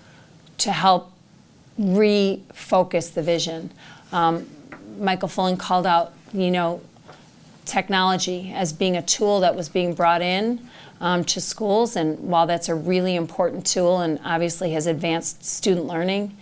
to 0.58 0.72
help 0.72 1.12
refocus 1.78 3.12
the 3.12 3.22
vision? 3.22 3.72
Um, 4.12 4.48
Michael 4.98 5.28
Fullan 5.28 5.58
called 5.58 5.86
out, 5.86 6.14
you 6.32 6.52
know, 6.52 6.80
technology 7.64 8.52
as 8.54 8.72
being 8.72 8.96
a 8.96 9.02
tool 9.02 9.40
that 9.40 9.56
was 9.56 9.68
being 9.68 9.94
brought 9.94 10.22
in 10.22 10.68
um, 11.00 11.24
to 11.24 11.40
schools, 11.40 11.96
and 11.96 12.18
while 12.20 12.46
that's 12.46 12.68
a 12.68 12.74
really 12.74 13.16
important 13.16 13.66
tool 13.66 14.00
and 14.00 14.20
obviously 14.24 14.70
has 14.70 14.86
advanced 14.86 15.44
student 15.44 15.86
learning, 15.86 16.36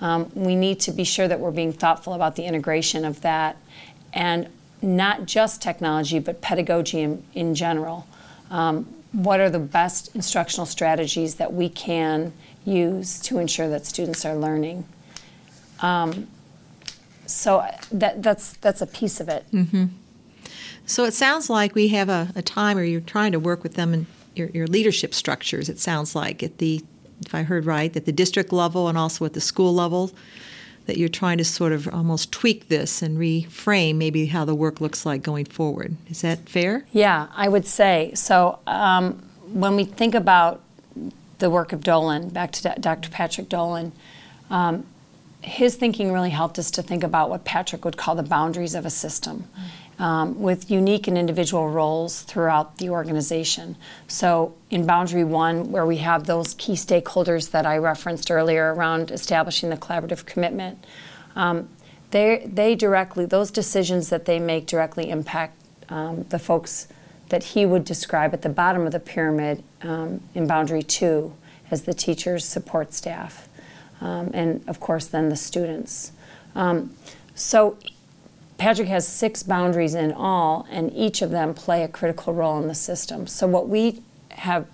um, 0.00 0.30
we 0.34 0.56
need 0.56 0.80
to 0.80 0.92
be 0.92 1.04
sure 1.04 1.28
that 1.28 1.40
we're 1.40 1.50
being 1.50 1.74
thoughtful 1.74 2.14
about 2.14 2.36
the 2.36 2.44
integration 2.44 3.04
of 3.04 3.20
that 3.20 3.58
and 4.14 4.48
not 4.82 5.26
just 5.26 5.62
technology, 5.62 6.18
but 6.18 6.40
pedagogy 6.40 7.00
in, 7.00 7.22
in 7.34 7.54
general. 7.54 8.06
Um, 8.50 8.86
what 9.12 9.40
are 9.40 9.50
the 9.50 9.58
best 9.58 10.14
instructional 10.14 10.66
strategies 10.66 11.36
that 11.36 11.52
we 11.52 11.68
can 11.68 12.32
use 12.64 13.20
to 13.20 13.38
ensure 13.38 13.68
that 13.68 13.86
students 13.86 14.24
are 14.24 14.36
learning? 14.36 14.84
Um, 15.80 16.28
so 17.26 17.64
that, 17.90 18.22
that's, 18.22 18.54
that's 18.58 18.80
a 18.80 18.86
piece 18.86 19.20
of 19.20 19.28
it. 19.28 19.44
Mm-hmm. 19.52 19.86
So 20.86 21.04
it 21.04 21.12
sounds 21.12 21.50
like 21.50 21.74
we 21.74 21.88
have 21.88 22.08
a, 22.08 22.28
a 22.34 22.42
time 22.42 22.76
where 22.76 22.84
you're 22.84 23.00
trying 23.00 23.32
to 23.32 23.38
work 23.38 23.62
with 23.62 23.74
them 23.74 23.92
in 23.92 24.06
your, 24.34 24.48
your 24.50 24.66
leadership 24.66 25.12
structures, 25.14 25.68
it 25.68 25.78
sounds 25.78 26.14
like, 26.14 26.42
at 26.42 26.58
the, 26.58 26.82
if 27.26 27.34
I 27.34 27.42
heard 27.42 27.66
right, 27.66 27.94
at 27.94 28.06
the 28.06 28.12
district 28.12 28.52
level 28.52 28.88
and 28.88 28.96
also 28.96 29.24
at 29.24 29.32
the 29.32 29.40
school 29.40 29.74
level 29.74 30.12
that 30.88 30.96
you're 30.96 31.10
trying 31.10 31.36
to 31.36 31.44
sort 31.44 31.72
of 31.72 31.86
almost 31.92 32.32
tweak 32.32 32.68
this 32.68 33.02
and 33.02 33.18
reframe 33.18 33.96
maybe 33.96 34.24
how 34.24 34.46
the 34.46 34.54
work 34.54 34.80
looks 34.80 35.04
like 35.04 35.22
going 35.22 35.44
forward. 35.44 35.94
Is 36.08 36.22
that 36.22 36.48
fair? 36.48 36.86
Yeah, 36.92 37.26
I 37.36 37.46
would 37.46 37.66
say. 37.66 38.12
So 38.14 38.58
um, 38.66 39.22
when 39.52 39.76
we 39.76 39.84
think 39.84 40.14
about 40.14 40.62
the 41.40 41.50
work 41.50 41.74
of 41.74 41.84
Dolan, 41.84 42.30
back 42.30 42.52
to 42.52 42.74
Dr. 42.80 43.10
Patrick 43.10 43.50
Dolan, 43.50 43.92
um, 44.48 44.86
his 45.42 45.76
thinking 45.76 46.10
really 46.10 46.30
helped 46.30 46.58
us 46.58 46.70
to 46.70 46.82
think 46.82 47.04
about 47.04 47.28
what 47.28 47.44
Patrick 47.44 47.84
would 47.84 47.98
call 47.98 48.14
the 48.14 48.22
boundaries 48.22 48.74
of 48.74 48.86
a 48.86 48.90
system. 48.90 49.44
Um, 50.00 50.40
with 50.40 50.70
unique 50.70 51.08
and 51.08 51.18
individual 51.18 51.68
roles 51.68 52.22
throughout 52.22 52.78
the 52.78 52.88
organization. 52.88 53.76
So, 54.06 54.54
in 54.70 54.86
Boundary 54.86 55.24
One, 55.24 55.72
where 55.72 55.84
we 55.84 55.96
have 55.96 56.22
those 56.22 56.54
key 56.54 56.74
stakeholders 56.74 57.50
that 57.50 57.66
I 57.66 57.78
referenced 57.78 58.30
earlier 58.30 58.72
around 58.72 59.10
establishing 59.10 59.70
the 59.70 59.76
collaborative 59.76 60.24
commitment, 60.24 60.86
um, 61.34 61.68
they, 62.12 62.46
they 62.46 62.76
directly, 62.76 63.26
those 63.26 63.50
decisions 63.50 64.08
that 64.10 64.24
they 64.24 64.38
make 64.38 64.66
directly 64.66 65.10
impact 65.10 65.60
um, 65.88 66.24
the 66.28 66.38
folks 66.38 66.86
that 67.28 67.42
he 67.42 67.66
would 67.66 67.84
describe 67.84 68.32
at 68.32 68.42
the 68.42 68.48
bottom 68.48 68.86
of 68.86 68.92
the 68.92 69.00
pyramid 69.00 69.62
um, 69.82 70.20
in 70.34 70.46
Boundary 70.46 70.82
Two 70.82 71.34
as 71.70 71.82
the 71.82 71.94
teachers, 71.94 72.44
support 72.44 72.94
staff, 72.94 73.48
um, 74.00 74.30
and 74.32 74.66
of 74.66 74.80
course, 74.80 75.06
then 75.06 75.28
the 75.28 75.36
students. 75.36 76.12
Um, 76.54 76.94
so, 77.34 77.76
Patrick 78.58 78.88
has 78.88 79.06
six 79.06 79.44
boundaries 79.44 79.94
in 79.94 80.12
all, 80.12 80.66
and 80.68 80.92
each 80.92 81.22
of 81.22 81.30
them 81.30 81.54
play 81.54 81.84
a 81.84 81.88
critical 81.88 82.34
role 82.34 82.60
in 82.60 82.66
the 82.66 82.74
system. 82.74 83.28
So, 83.28 83.46
what 83.46 83.68
we 83.68 84.02
have 84.30 84.66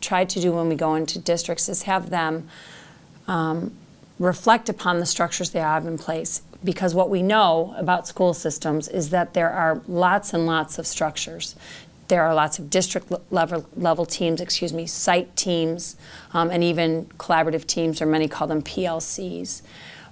tried 0.00 0.28
to 0.30 0.40
do 0.40 0.52
when 0.52 0.68
we 0.68 0.76
go 0.76 0.94
into 0.94 1.18
districts 1.18 1.68
is 1.68 1.82
have 1.82 2.10
them 2.10 2.48
um, 3.26 3.72
reflect 4.18 4.68
upon 4.68 5.00
the 5.00 5.06
structures 5.06 5.50
they 5.50 5.60
have 5.60 5.86
in 5.86 5.98
place. 5.98 6.42
Because 6.62 6.94
what 6.94 7.10
we 7.10 7.22
know 7.22 7.74
about 7.76 8.06
school 8.06 8.32
systems 8.34 8.86
is 8.86 9.10
that 9.10 9.34
there 9.34 9.50
are 9.50 9.82
lots 9.88 10.32
and 10.32 10.46
lots 10.46 10.78
of 10.78 10.86
structures. 10.86 11.56
There 12.06 12.22
are 12.22 12.34
lots 12.34 12.60
of 12.60 12.70
district 12.70 13.12
level, 13.32 13.66
level 13.76 14.06
teams, 14.06 14.40
excuse 14.40 14.72
me, 14.72 14.86
site 14.86 15.34
teams, 15.34 15.96
um, 16.32 16.50
and 16.50 16.62
even 16.62 17.06
collaborative 17.18 17.66
teams, 17.66 18.00
or 18.00 18.06
many 18.06 18.28
call 18.28 18.46
them 18.46 18.62
PLCs. 18.62 19.62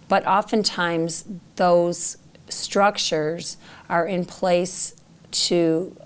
But 0.09 0.27
oftentimes, 0.27 1.25
those 1.55 2.17
structures 2.51 3.57
are 3.89 4.07
in 4.07 4.25
place 4.25 4.95
to 5.31 5.97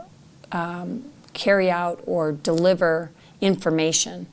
um, 0.52 1.04
carry 1.32 1.70
out 1.70 2.02
or 2.06 2.32
deliver 2.32 3.10
information 3.40 4.26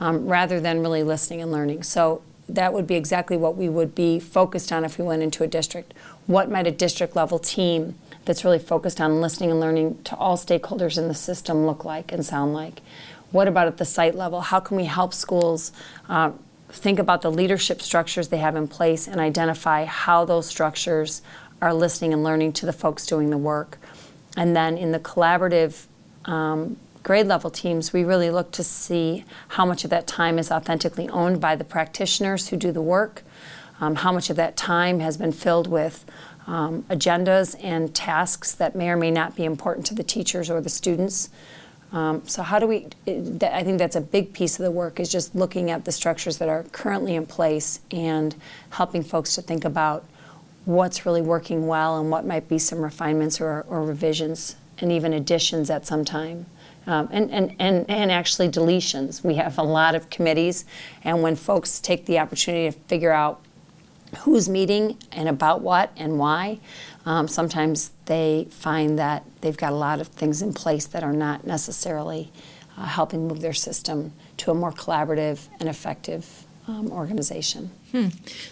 um, 0.00 0.26
rather 0.26 0.60
than 0.60 0.80
really 0.80 1.02
listening 1.02 1.40
and 1.40 1.50
learning. 1.50 1.82
So 1.82 2.22
that 2.48 2.72
would 2.72 2.86
be 2.86 2.94
exactly 2.94 3.36
what 3.36 3.56
we 3.56 3.68
would 3.68 3.94
be 3.94 4.18
focused 4.18 4.72
on 4.72 4.84
if 4.84 4.98
we 4.98 5.04
went 5.04 5.22
into 5.22 5.44
a 5.44 5.46
district. 5.46 5.94
What 6.26 6.50
might 6.50 6.66
a 6.66 6.70
district 6.70 7.14
level 7.14 7.38
team 7.38 7.96
that's 8.24 8.44
really 8.44 8.58
focused 8.58 9.00
on 9.00 9.20
listening 9.20 9.50
and 9.50 9.60
learning 9.60 10.02
to 10.04 10.16
all 10.16 10.36
stakeholders 10.36 10.98
in 10.98 11.08
the 11.08 11.14
system 11.14 11.66
look 11.66 11.84
like 11.84 12.12
and 12.12 12.24
sound 12.24 12.54
like? 12.54 12.80
What 13.30 13.48
about 13.48 13.66
at 13.66 13.76
the 13.76 13.84
site 13.84 14.14
level? 14.14 14.40
How 14.40 14.60
can 14.60 14.76
we 14.76 14.86
help 14.86 15.12
schools 15.12 15.72
uh, 16.08 16.32
think 16.70 16.98
about 16.98 17.22
the 17.22 17.30
leadership 17.30 17.82
structures 17.82 18.28
they 18.28 18.38
have 18.38 18.56
in 18.56 18.68
place 18.68 19.06
and 19.06 19.20
identify 19.20 19.84
how 19.84 20.24
those 20.24 20.46
structures 20.46 21.22
are 21.60 21.74
listening 21.74 22.12
and 22.12 22.22
learning 22.22 22.52
to 22.54 22.66
the 22.66 22.72
folks 22.72 23.06
doing 23.06 23.30
the 23.30 23.38
work. 23.38 23.78
And 24.36 24.54
then 24.54 24.78
in 24.78 24.92
the 24.92 25.00
collaborative 25.00 25.86
um, 26.24 26.76
grade 27.02 27.26
level 27.26 27.50
teams, 27.50 27.92
we 27.92 28.04
really 28.04 28.30
look 28.30 28.52
to 28.52 28.62
see 28.62 29.24
how 29.48 29.64
much 29.64 29.84
of 29.84 29.90
that 29.90 30.06
time 30.06 30.38
is 30.38 30.50
authentically 30.50 31.08
owned 31.08 31.40
by 31.40 31.56
the 31.56 31.64
practitioners 31.64 32.48
who 32.48 32.56
do 32.56 32.70
the 32.70 32.82
work, 32.82 33.22
um, 33.80 33.96
how 33.96 34.12
much 34.12 34.30
of 34.30 34.36
that 34.36 34.56
time 34.56 35.00
has 35.00 35.16
been 35.16 35.32
filled 35.32 35.66
with 35.66 36.04
um, 36.46 36.82
agendas 36.84 37.56
and 37.62 37.94
tasks 37.94 38.54
that 38.54 38.74
may 38.74 38.88
or 38.88 38.96
may 38.96 39.10
not 39.10 39.36
be 39.36 39.44
important 39.44 39.86
to 39.86 39.94
the 39.94 40.02
teachers 40.02 40.48
or 40.50 40.60
the 40.60 40.70
students. 40.70 41.28
Um, 41.92 42.22
so 42.26 42.42
how 42.42 42.58
do 42.58 42.66
we? 42.66 42.86
It, 43.06 43.42
I 43.42 43.64
think 43.64 43.78
that's 43.78 43.96
a 43.96 44.00
big 44.00 44.32
piece 44.32 44.58
of 44.58 44.64
the 44.64 44.70
work 44.70 45.00
is 45.00 45.10
just 45.10 45.34
looking 45.34 45.70
at 45.70 45.84
the 45.86 45.92
structures 45.92 46.38
that 46.38 46.48
are 46.48 46.64
currently 46.64 47.14
in 47.14 47.24
place 47.26 47.80
and 47.90 48.34
helping 48.70 49.02
folks 49.02 49.34
to 49.36 49.42
think 49.42 49.64
about 49.64 50.04
what's 50.64 51.06
really 51.06 51.22
working 51.22 51.66
well 51.66 51.98
and 51.98 52.10
what 52.10 52.26
might 52.26 52.48
be 52.48 52.58
some 52.58 52.82
refinements 52.82 53.40
or, 53.40 53.64
or 53.68 53.82
revisions 53.82 54.56
and 54.78 54.92
even 54.92 55.12
additions 55.12 55.70
at 55.70 55.86
some 55.86 56.04
time. 56.04 56.46
Um, 56.86 57.08
and, 57.12 57.30
and, 57.30 57.54
and, 57.58 57.84
and 57.90 58.10
actually 58.10 58.48
deletions. 58.48 59.22
We 59.22 59.34
have 59.34 59.58
a 59.58 59.62
lot 59.62 59.94
of 59.94 60.08
committees, 60.08 60.64
and 61.04 61.22
when 61.22 61.36
folks 61.36 61.80
take 61.80 62.06
the 62.06 62.18
opportunity 62.18 62.70
to 62.70 62.84
figure 62.88 63.12
out 63.12 63.42
who's 64.20 64.48
meeting 64.48 64.96
and 65.12 65.28
about 65.28 65.60
what 65.60 65.92
and 65.98 66.18
why, 66.18 66.60
um, 67.04 67.28
sometimes 67.28 67.90
they 68.06 68.46
find 68.50 68.98
that 68.98 69.22
they've 69.42 69.56
got 69.56 69.72
a 69.72 69.76
lot 69.76 70.00
of 70.00 70.08
things 70.08 70.40
in 70.40 70.54
place 70.54 70.86
that 70.86 71.02
are 71.02 71.12
not 71.12 71.46
necessarily 71.46 72.32
uh, 72.78 72.86
helping 72.86 73.28
move 73.28 73.40
their 73.42 73.52
system 73.52 74.12
to 74.38 74.50
a 74.50 74.54
more 74.54 74.72
collaborative 74.72 75.48
and 75.60 75.68
effective 75.68 76.46
um, 76.66 76.90
organization. 76.90 77.70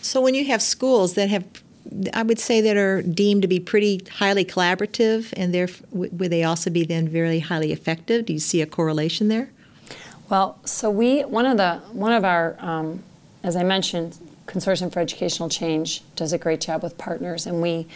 So 0.02 0.20
when 0.20 0.34
you 0.34 0.44
have 0.46 0.60
schools 0.60 1.14
that 1.14 1.30
have, 1.30 1.46
I 2.12 2.22
would 2.22 2.38
say 2.38 2.60
that 2.60 2.76
are 2.76 3.02
deemed 3.02 3.42
to 3.42 3.48
be 3.48 3.60
pretty 3.60 4.02
highly 4.10 4.44
collaborative, 4.44 5.32
and 5.36 5.54
they're, 5.54 5.68
would 5.90 6.30
they 6.30 6.44
also 6.44 6.70
be 6.70 6.84
then 6.84 7.08
very 7.08 7.40
highly 7.40 7.72
effective? 7.72 8.26
Do 8.26 8.32
you 8.32 8.38
see 8.38 8.60
a 8.60 8.66
correlation 8.66 9.28
there? 9.28 9.50
Well, 10.28 10.58
so 10.64 10.90
we 10.90 11.22
one 11.22 11.46
of 11.46 11.56
the 11.56 11.76
one 11.92 12.12
of 12.12 12.24
our, 12.24 12.56
um, 12.58 13.02
as 13.42 13.54
I 13.54 13.62
mentioned, 13.62 14.18
Consortium 14.46 14.92
for 14.92 15.00
Educational 15.00 15.48
Change 15.48 16.02
does 16.16 16.32
a 16.32 16.38
great 16.38 16.60
job 16.60 16.82
with 16.82 16.98
partners, 16.98 17.46
and 17.46 17.62
we 17.62 17.86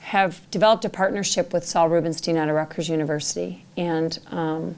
have 0.00 0.50
developed 0.50 0.84
a 0.86 0.88
partnership 0.88 1.52
with 1.52 1.66
Saul 1.66 1.90
Rubinstein 1.90 2.36
out 2.36 2.48
of 2.48 2.54
Rutgers 2.54 2.88
University, 2.88 3.64
and 3.76 4.18
um, 4.30 4.76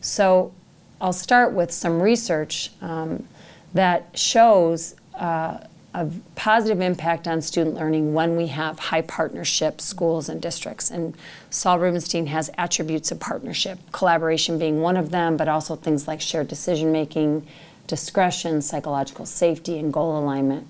so 0.00 0.52
I'll 1.00 1.14
start 1.14 1.52
with 1.52 1.72
some 1.72 2.02
research 2.02 2.70
um, 2.82 3.26
that 3.72 4.18
shows. 4.18 4.94
Uh, 5.14 5.58
a 5.96 6.10
positive 6.34 6.82
impact 6.82 7.26
on 7.26 7.40
student 7.40 7.74
learning 7.74 8.12
when 8.12 8.36
we 8.36 8.48
have 8.48 8.78
high 8.78 9.00
partnership 9.00 9.80
schools 9.80 10.28
and 10.28 10.42
districts. 10.42 10.90
And 10.90 11.16
Saul 11.48 11.78
Rubinstein 11.78 12.26
has 12.26 12.50
attributes 12.58 13.10
of 13.10 13.18
partnership, 13.18 13.78
collaboration 13.92 14.58
being 14.58 14.82
one 14.82 14.98
of 14.98 15.10
them, 15.10 15.38
but 15.38 15.48
also 15.48 15.74
things 15.74 16.06
like 16.06 16.20
shared 16.20 16.48
decision 16.48 16.92
making, 16.92 17.46
discretion, 17.86 18.60
psychological 18.60 19.24
safety, 19.24 19.78
and 19.78 19.90
goal 19.90 20.18
alignment. 20.18 20.68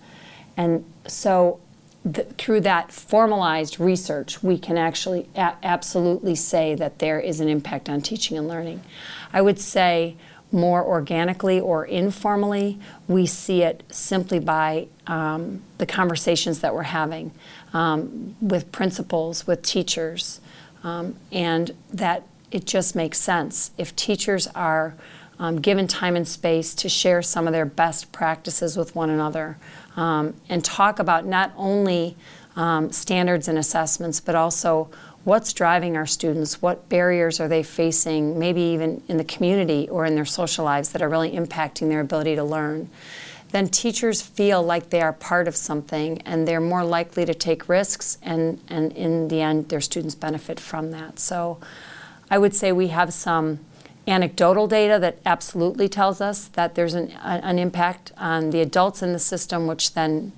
And 0.57 0.85
so 1.09 1.59
th- 2.05 2.29
through 2.39 2.61
that 2.61 2.93
formalized 2.93 3.81
research, 3.81 4.45
we 4.45 4.57
can 4.57 4.79
actually 4.79 5.29
a- 5.35 5.57
absolutely 5.65 6.37
say 6.37 6.77
that 6.77 7.01
there 7.01 7.19
is 7.19 7.41
an 7.41 7.49
impact 7.49 7.89
on 7.89 8.01
teaching 8.01 8.39
and 8.39 8.47
learning. 8.47 8.81
I 9.33 9.43
would 9.43 9.59
say 9.59 10.15
more 10.53 10.85
organically 10.85 11.59
or 11.59 11.85
informally, 11.85 12.79
we 13.09 13.27
see 13.27 13.63
it 13.63 13.83
simply 13.91 14.39
by 14.39 14.87
um, 15.07 15.63
the 15.79 15.87
conversations 15.87 16.61
that 16.61 16.75
we're 16.75 16.83
having 16.83 17.31
um, 17.73 18.37
with 18.41 18.71
principals, 18.73 19.47
with 19.47 19.63
teachers, 19.63 20.41
um, 20.85 21.17
and 21.33 21.73
that 21.93 22.25
it 22.51 22.65
just 22.65 22.95
makes 22.95 23.19
sense. 23.19 23.71
If 23.77 23.95
teachers 23.97 24.47
are 24.49 24.95
um, 25.39 25.61
given 25.61 25.87
time 25.87 26.17
and 26.17 26.27
space 26.27 26.75
to 26.77 26.89
share 26.89 27.23
some 27.23 27.47
of 27.47 27.53
their 27.53 27.67
best 27.67 28.13
practices 28.13 28.77
with 28.77 28.95
one 28.95 29.11
another 29.11 29.59
um, 29.97 30.35
and 30.49 30.65
talk 30.65 30.99
about 30.99 31.27
not 31.27 31.53
only 31.57 32.17
um, 32.57 32.91
standards 32.91 33.49
and 33.49 33.59
assessments, 33.59 34.21
but 34.21 34.35
also 34.35 34.89
what's 35.25 35.53
driving 35.53 35.97
our 35.97 36.07
students, 36.07 36.63
what 36.63 36.89
barriers 36.89 37.41
are 37.41 37.49
they 37.49 37.63
facing, 37.63 38.39
maybe 38.39 38.61
even 38.61 39.03
in 39.09 39.17
the 39.17 39.25
community 39.25 39.89
or 39.89 40.07
in 40.07 40.15
their 40.15 40.25
social 40.25 40.65
lives 40.65 40.91
that 40.91 41.03
are 41.03 41.09
really 41.09 41.33
impacting 41.33 41.89
their 41.89 42.01
ability 42.01 42.37
to 42.37 42.45
learn, 42.45 42.89
then 43.51 43.69
teachers 43.69 44.21
feel 44.23 44.63
like 44.63 44.91
they 44.91 45.01
are 45.01 45.13
part 45.13 45.49
of 45.49 45.57
something 45.57 46.21
and 46.23 46.47
they're 46.47 46.61
more 46.61 46.85
likely 46.85 47.25
to 47.25 47.35
take 47.35 47.69
risks 47.69 48.19
and, 48.23 48.61
and 48.69 48.93
in 48.93 49.29
the 49.29 49.41
end 49.41 49.69
their 49.69 49.81
students 49.81 50.15
benefit 50.15 50.59
from 50.59 50.91
that. 50.91 51.19
So 51.19 51.59
I 52.31 52.39
would 52.39 52.55
say 52.55 52.73
we 52.73 52.89
have 52.89 53.13
some 53.13 53.61
anecdotal 54.07 54.67
data 54.67 54.99
that 55.01 55.19
absolutely 55.25 55.89
tells 55.89 56.21
us 56.21 56.49
that 56.49 56.75
there's 56.75 56.95
an, 56.95 57.11
an 57.23 57.59
impact 57.59 58.13
on 58.17 58.51
the 58.51 58.61
adults 58.61 59.03
in 59.03 59.13
the 59.13 59.19
system, 59.19 59.67
which 59.67 59.95
then 59.95 60.33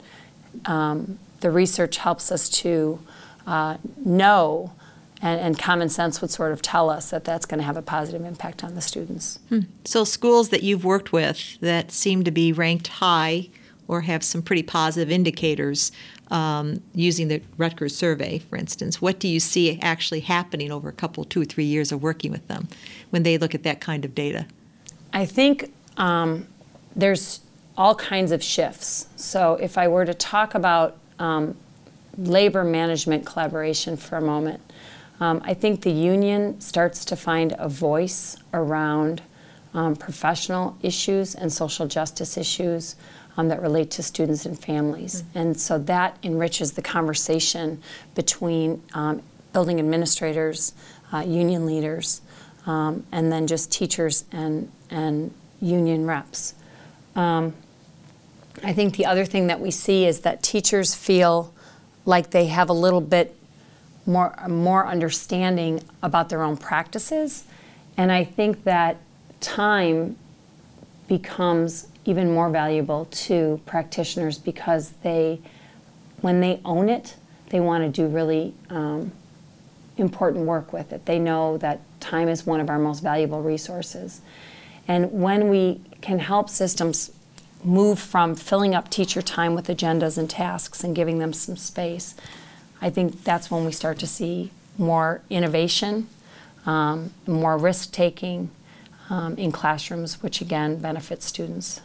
um, 0.65 1.19
the 1.41 1.50
research 1.50 1.99
helps 1.99 2.33
us 2.33 2.49
to 2.49 2.99
uh, 3.47 3.77
know 4.05 4.73
and, 5.20 5.40
and, 5.40 5.58
common 5.58 5.88
sense 5.88 6.20
would 6.20 6.30
sort 6.30 6.52
of 6.52 6.62
tell 6.62 6.90
us 6.90 7.10
that 7.10 7.25
that's 7.25 7.44
going 7.44 7.58
to 7.58 7.64
have 7.64 7.76
a 7.76 7.82
positive 7.82 8.25
impact 8.25 8.62
on 8.62 8.75
the 8.75 8.80
students. 8.80 9.38
Hmm. 9.48 9.60
So, 9.84 10.04
schools 10.04 10.50
that 10.50 10.62
you've 10.62 10.84
worked 10.84 11.12
with 11.12 11.58
that 11.60 11.90
seem 11.90 12.25
to 12.25 12.30
be 12.30 12.52
ranked 12.52 12.88
high 12.88 13.48
or 13.88 14.02
have 14.02 14.22
some 14.22 14.42
pretty 14.42 14.62
positive 14.62 15.10
indicators 15.10 15.90
um, 16.30 16.82
using 16.94 17.28
the 17.28 17.42
Rutgers 17.56 17.96
survey, 17.96 18.38
for 18.38 18.56
instance, 18.56 19.00
what 19.00 19.18
do 19.18 19.28
you 19.28 19.40
see 19.40 19.78
actually 19.80 20.20
happening 20.20 20.70
over 20.70 20.88
a 20.88 20.92
couple, 20.92 21.25
two 21.25 21.40
or 21.40 21.46
three 21.46 21.64
years 21.64 21.90
of 21.90 22.02
working 22.02 22.31
with 22.31 22.46
them 22.48 22.68
when 23.11 23.22
they 23.22 23.38
look 23.38 23.54
at 23.54 23.62
that 23.62 23.81
kind 23.81 24.04
of 24.04 24.14
data? 24.14 24.46
I 25.12 25.24
think 25.24 25.72
um, 25.96 26.46
there's 26.94 27.40
all 27.76 27.94
kinds 27.94 28.31
of 28.31 28.42
shifts. 28.42 29.07
So, 29.16 29.54
if 29.54 29.78
I 29.78 29.88
were 29.88 30.04
to 30.04 30.14
talk 30.14 30.54
about 30.54 30.96
um, 31.18 31.57
labor 32.18 32.64
management 32.64 33.24
collaboration 33.24 33.96
for 33.96 34.16
a 34.16 34.20
moment, 34.20 34.61
um, 35.20 35.40
I 35.44 35.54
think 35.54 35.83
the 35.83 35.90
union 35.90 36.61
starts 36.61 37.04
to 37.07 37.16
find 37.16 37.54
a 37.59 37.68
voice 37.68 38.37
around 38.52 39.22
um, 39.74 39.96
professional 39.96 40.76
issues 40.83 41.35
and 41.35 41.52
social 41.52 41.87
justice 41.87 42.37
issues 42.37 42.96
um, 43.37 43.48
that 43.48 43.62
relate 43.62 43.90
to 43.92 44.02
students 44.02 44.46
and 44.46 44.59
families. 44.59 45.22
Mm-hmm. 45.22 45.38
And 45.38 45.61
so 45.61 45.78
that 45.78 46.18
enriches 46.22 46.72
the 46.72 46.83
conversation 46.83 47.83
between 48.14 48.83
um, 48.94 49.22
building 49.52 49.78
administrators, 49.78 50.72
uh, 51.12 51.20
union 51.20 51.66
leaders, 51.66 52.20
um, 52.66 53.04
and 53.12 53.33
then 53.33 53.46
just 53.46 53.72
teachers 53.72 54.24
and, 54.33 54.70
and 54.90 55.33
union 55.61 56.07
reps. 56.07 56.54
Um, 57.16 57.54
I 58.62 58.72
think 58.72 58.96
the 58.96 59.07
other 59.07 59.24
thing 59.24 59.46
that 59.46 59.61
we 59.61 59.70
see 59.70 60.04
is 60.04 60.20
that 60.20 60.42
teachers 60.42 60.94
feel 60.94 61.54
like 62.04 62.31
they 62.31 62.46
have 62.46 62.68
a 62.68 62.74
little 62.74 63.00
bit 63.00 63.37
more 64.09 64.35
more 64.49 64.87
understanding 64.87 65.81
about 66.03 66.31
their 66.31 66.42
own 66.42 66.57
practices, 66.57 67.44
and 67.97 68.11
I 68.11 68.25
think 68.25 68.64
that 68.64 68.97
time 69.40 70.16
becomes 71.07 71.88
even 72.05 72.33
more 72.33 72.51
valuable 72.51 73.05
to 73.11 73.61
practitioners 73.66 74.38
because 74.38 74.92
they, 75.03 75.40
when 76.23 76.40
they 76.40 76.61
own 76.64 76.88
it, 76.88 77.16
they 77.51 77.61
want 77.61 77.85
to 77.85 78.03
do 78.03 78.09
really 78.09 78.55
um, 78.71 79.12
important 79.97 80.47
work 80.47 80.73
with 80.73 80.92
it. 80.92 81.05
They 81.05 81.18
know 81.18 81.59
that 81.59 81.81
time 82.01 82.29
is 82.29 82.47
one 82.47 82.61
of 82.61 82.71
our 82.71 82.79
most 82.79 83.01
valuable 83.01 83.42
resources, 83.42 84.23
and 84.88 85.12
when 85.12 85.49
we 85.49 85.83
can 86.01 86.18
help 86.18 86.49
systems 86.49 87.11
move 87.62 87.99
from 87.99 88.35
filling 88.35 88.75
up 88.75 88.88
teacher 88.88 89.21
time 89.21 89.55
with 89.55 89.66
agendas 89.66 90.16
and 90.16 90.31
tasks 90.31 90.85
and 90.85 90.94
giving 90.94 91.18
them 91.18 91.33
some 91.33 91.57
space 91.57 92.14
I 92.81 92.91
think 92.91 93.25
that's 93.25 93.51
when 93.51 93.64
we 93.64 93.73
start 93.73 93.99
to 93.99 94.07
see 94.07 94.51
more 94.77 95.21
innovation, 95.29 96.09
um, 96.67 97.12
more 97.27 97.59
risk 97.59 97.93
taking 97.93 98.51
um, 99.11 99.37
in 99.37 99.53
classrooms, 99.53 100.23
which 100.23 100.41
again 100.41 100.79
benefits 100.79 101.27
students. 101.27 101.81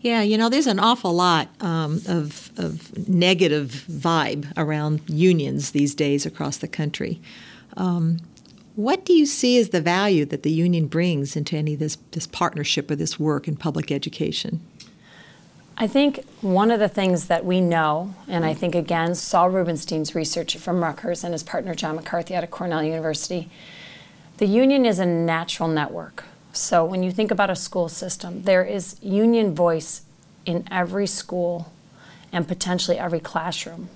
Yeah, 0.00 0.20
you 0.20 0.36
know, 0.36 0.50
there's 0.50 0.66
an 0.66 0.78
awful 0.78 1.14
lot 1.14 1.48
um, 1.62 2.02
of, 2.06 2.50
of 2.58 3.08
negative 3.08 3.86
vibe 3.90 4.52
around 4.56 5.00
unions 5.08 5.70
these 5.70 5.94
days 5.94 6.26
across 6.26 6.58
the 6.58 6.68
country. 6.68 7.22
Um, 7.78 8.18
what 8.76 9.06
do 9.06 9.14
you 9.14 9.24
see 9.24 9.58
as 9.58 9.70
the 9.70 9.80
value 9.80 10.26
that 10.26 10.42
the 10.42 10.50
union 10.50 10.88
brings 10.88 11.36
into 11.36 11.56
any 11.56 11.74
of 11.74 11.78
this, 11.78 11.96
this 12.10 12.26
partnership 12.26 12.90
or 12.90 12.96
this 12.96 13.18
work 13.18 13.48
in 13.48 13.56
public 13.56 13.90
education? 13.90 14.60
I 15.76 15.88
think 15.88 16.24
one 16.40 16.70
of 16.70 16.78
the 16.78 16.88
things 16.88 17.26
that 17.26 17.44
we 17.44 17.60
know, 17.60 18.14
and 18.28 18.44
I 18.44 18.54
think 18.54 18.76
again, 18.76 19.16
Saul 19.16 19.50
Rubinstein's 19.50 20.14
research 20.14 20.56
from 20.56 20.82
Rutgers 20.82 21.24
and 21.24 21.34
his 21.34 21.42
partner 21.42 21.74
John 21.74 21.96
McCarthy 21.96 22.36
out 22.36 22.44
of 22.44 22.50
Cornell 22.52 22.82
University, 22.82 23.50
the 24.36 24.46
union 24.46 24.86
is 24.86 25.00
a 25.00 25.06
natural 25.06 25.68
network. 25.68 26.24
So 26.52 26.84
when 26.84 27.02
you 27.02 27.10
think 27.10 27.32
about 27.32 27.50
a 27.50 27.56
school 27.56 27.88
system, 27.88 28.42
there 28.42 28.62
is 28.62 28.96
union 29.02 29.52
voice 29.52 30.02
in 30.46 30.64
every 30.70 31.08
school 31.08 31.72
and 32.32 32.46
potentially 32.46 32.96
every 32.96 33.20
classroom. 33.20 33.88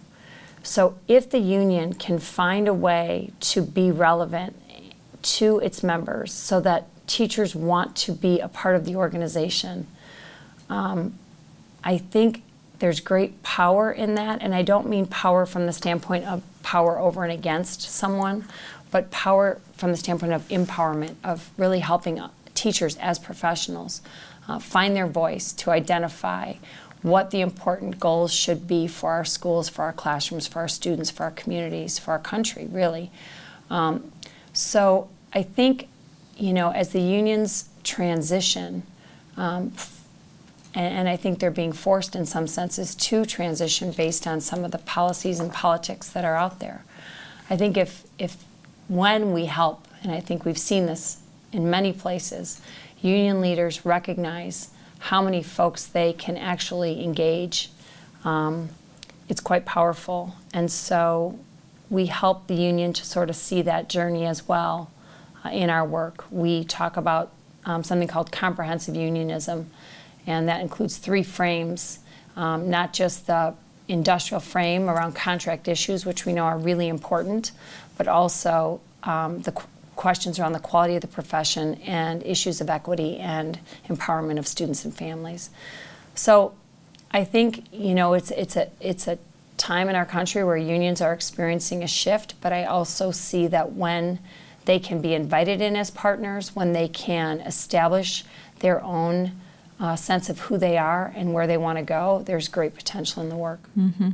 So 0.64 0.99
if 1.07 1.31
the 1.31 1.38
union 1.38 1.95
can 1.95 2.19
find 2.19 2.67
a 2.67 2.75
way 2.75 3.31
to 3.41 3.62
be 3.62 3.93
relevant 3.93 4.61
to 5.23 5.61
its 5.61 5.85
members 5.85 6.33
so 6.33 6.61
that 6.61 6.88
teachers 7.07 7.55
want 7.55 7.95
to 7.97 8.12
be 8.12 8.41
a 8.41 8.49
part 8.49 8.75
of 8.75 8.85
the 8.85 8.97
organization, 8.97 9.87
um, 10.69 11.14
I 11.83 11.99
think 11.99 12.43
there's 12.79 13.01
great 13.01 13.43
power 13.43 13.91
in 13.91 14.14
that, 14.14 14.41
and 14.41 14.55
I 14.55 14.62
don't 14.62 14.88
mean 14.88 15.07
power 15.07 15.47
from 15.47 15.67
the 15.67 15.73
standpoint 15.73 16.25
of 16.27 16.43
power 16.62 16.99
over 16.99 17.25
and 17.25 17.33
against 17.33 17.83
someone, 17.83 18.45
but 18.91 19.11
power 19.11 19.61
from 19.75 19.91
the 19.91 19.97
standpoint 19.97 20.33
of 20.33 20.47
empowerment, 20.49 21.17
of 21.25 21.51
really 21.57 21.81
helping 21.81 22.21
teachers 22.55 22.97
as 22.97 23.19
professionals 23.19 24.01
uh, 24.49 24.59
find 24.59 24.95
their 24.97 25.07
voice 25.07 25.53
to 25.53 25.71
identify 25.71 26.55
what 27.03 27.31
the 27.31 27.41
important 27.41 28.01
goals 28.01 28.33
should 28.33 28.67
be 28.67 28.87
for 28.87 29.12
our 29.12 29.25
schools, 29.25 29.69
for 29.69 29.83
our 29.83 29.93
classrooms, 29.93 30.47
for 30.47 30.61
our 30.61 30.69
students, 30.69 31.11
for 31.11 31.25
our 31.25 31.31
communities, 31.31 31.99
for 31.99 32.11
our 32.12 32.19
country, 32.19 32.67
really. 32.71 33.11
Um, 33.71 34.11
so 34.53 35.09
I 35.33 35.43
think, 35.43 35.88
you 36.37 36.53
know, 36.53 36.71
as 36.71 36.91
the 36.91 37.01
unions 37.01 37.69
transition 37.85 38.83
um, 39.37 39.71
and, 40.79 40.95
and 40.95 41.09
I 41.09 41.17
think 41.17 41.41
they're 41.41 41.51
being 41.51 41.73
forced 41.73 42.14
in 42.14 42.25
some 42.25 42.47
senses 42.47 42.95
to 42.95 43.27
transition 43.27 43.91
based 43.91 44.27
on 44.27 44.41
some 44.41 44.64
of 44.64 44.71
the 44.71 44.79
policies 44.79 45.41
and 45.41 45.53
politics 45.53 46.09
that 46.11 46.25
are 46.25 46.37
out 46.37 46.61
there. 46.61 46.85
I 47.51 47.57
think 47.57 47.77
if, 47.77 48.05
if 48.19 48.37
when 48.87 49.33
we 49.33 49.47
help, 49.47 49.88
and 50.03 50.12
I 50.12 50.21
think 50.21 50.45
we've 50.45 50.59
seen 50.59 50.87
this 50.87 51.21
in 51.53 51.69
many 51.69 51.93
places, 51.93 52.61
union 53.03 53.41
leaders 53.41 53.85
recognize 53.85 54.71
how 55.01 55.21
many 55.21 55.43
folks 55.43 55.85
they 55.85 56.12
can 56.12 56.37
actually 56.37 57.03
engage, 57.03 57.71
um, 58.25 58.69
it's 59.29 59.41
quite 59.41 59.64
powerful. 59.64 60.37
And 60.55 60.71
so 60.71 61.38
we 61.91 62.07
help 62.07 62.47
the 62.47 62.55
union 62.55 62.93
to 62.93 63.05
sort 63.05 63.31
of 63.31 63.37
see 63.37 63.62
that 63.62 63.88
journey 63.88 64.27
as 64.27 64.47
well 64.47 64.91
uh, 65.45 65.49
in 65.49 65.71
our 65.71 65.85
work. 65.85 66.25
We 66.31 66.64
talk 66.64 66.97
about 66.97 67.33
um, 67.64 67.83
something 67.83 68.09
called 68.09 68.31
comprehensive 68.31 68.95
unionism, 68.95 69.71
and 70.29 70.47
that 70.47 70.61
includes 70.61 70.99
three 70.99 71.23
frames, 71.23 72.01
um, 72.37 72.69
not 72.69 72.93
just 72.93 73.27
the 73.27 73.55
industrial 73.88 74.41
frame 74.41 74.91
around 74.91 75.14
contract 75.14 75.67
issues, 75.67 76.05
which 76.05 76.27
we 76.27 76.35
know 76.35 76.45
are 76.45 76.59
really 76.59 76.87
important, 76.87 77.51
but 77.97 78.07
also 78.07 78.81
um, 79.05 79.41
the 79.41 79.53
qu- 79.53 79.67
questions 79.97 80.38
around 80.38 80.53
the 80.53 80.61
quality 80.61 80.95
of 80.97 81.01
the 81.01 81.09
profession 81.09 81.77
and 81.77 82.23
issues 82.25 82.61
of 82.61 82.69
equity 82.69 83.17
and 83.17 83.59
empowerment 83.88 84.38
of 84.38 84.47
students 84.47 84.85
and 84.85 84.95
families. 84.95 85.49
So 86.14 86.53
I 87.11 87.25
think 87.25 87.64
you 87.73 87.95
know 87.95 88.12
it's 88.12 88.31
it's 88.33 88.55
a 88.55 88.69
it's 88.81 89.09
a 89.09 89.19
time 89.57 89.88
in 89.88 89.97
our 89.97 90.05
country 90.05 90.45
where 90.45 90.59
unions 90.59 91.01
are 91.01 91.14
experiencing 91.14 91.83
a 91.83 91.88
shift, 91.88 92.35
but 92.43 92.53
I 92.53 92.64
also 92.64 93.11
see 93.12 93.47
that 93.47 93.73
when 93.73 94.19
they 94.67 94.79
can 94.79 95.01
be 95.01 95.14
invited 95.14 95.62
in 95.62 95.75
as 95.75 95.91
partners, 95.91 96.55
when 96.55 96.75
they 96.75 96.87
can 96.87 97.41
establish 97.41 98.25
their 98.61 98.83
own 98.85 99.33
uh, 99.81 99.97
sense 99.97 100.29
of 100.29 100.41
who 100.41 100.59
they 100.59 100.77
are 100.77 101.12
and 101.17 101.33
where 101.33 101.47
they 101.47 101.57
want 101.57 101.79
to 101.79 101.85
go, 101.85 102.23
there's 102.27 102.49
great 102.49 102.75
potential 102.75 103.23
in 103.23 103.29
the 103.29 103.37
work. 103.37 103.69
Mm-hmm. 103.77 104.11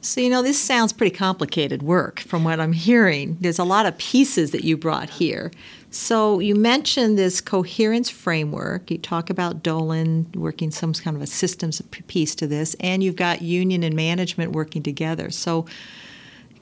So, 0.00 0.20
you 0.20 0.30
know, 0.30 0.42
this 0.42 0.60
sounds 0.60 0.92
pretty 0.92 1.14
complicated 1.14 1.82
work 1.82 2.20
from 2.20 2.44
what 2.44 2.60
I'm 2.60 2.72
hearing. 2.72 3.36
There's 3.40 3.58
a 3.58 3.64
lot 3.64 3.84
of 3.84 3.98
pieces 3.98 4.52
that 4.52 4.62
you 4.62 4.76
brought 4.76 5.10
here. 5.10 5.50
So, 5.90 6.38
you 6.38 6.54
mentioned 6.54 7.18
this 7.18 7.40
coherence 7.40 8.08
framework. 8.08 8.90
You 8.90 8.98
talk 8.98 9.28
about 9.28 9.62
Dolan 9.62 10.30
working 10.34 10.70
some 10.70 10.92
kind 10.92 11.16
of 11.16 11.22
a 11.22 11.26
systems 11.26 11.80
piece 12.06 12.34
to 12.36 12.46
this, 12.46 12.76
and 12.78 13.02
you've 13.02 13.16
got 13.16 13.42
union 13.42 13.82
and 13.82 13.96
management 13.96 14.52
working 14.52 14.82
together. 14.82 15.30
So, 15.30 15.66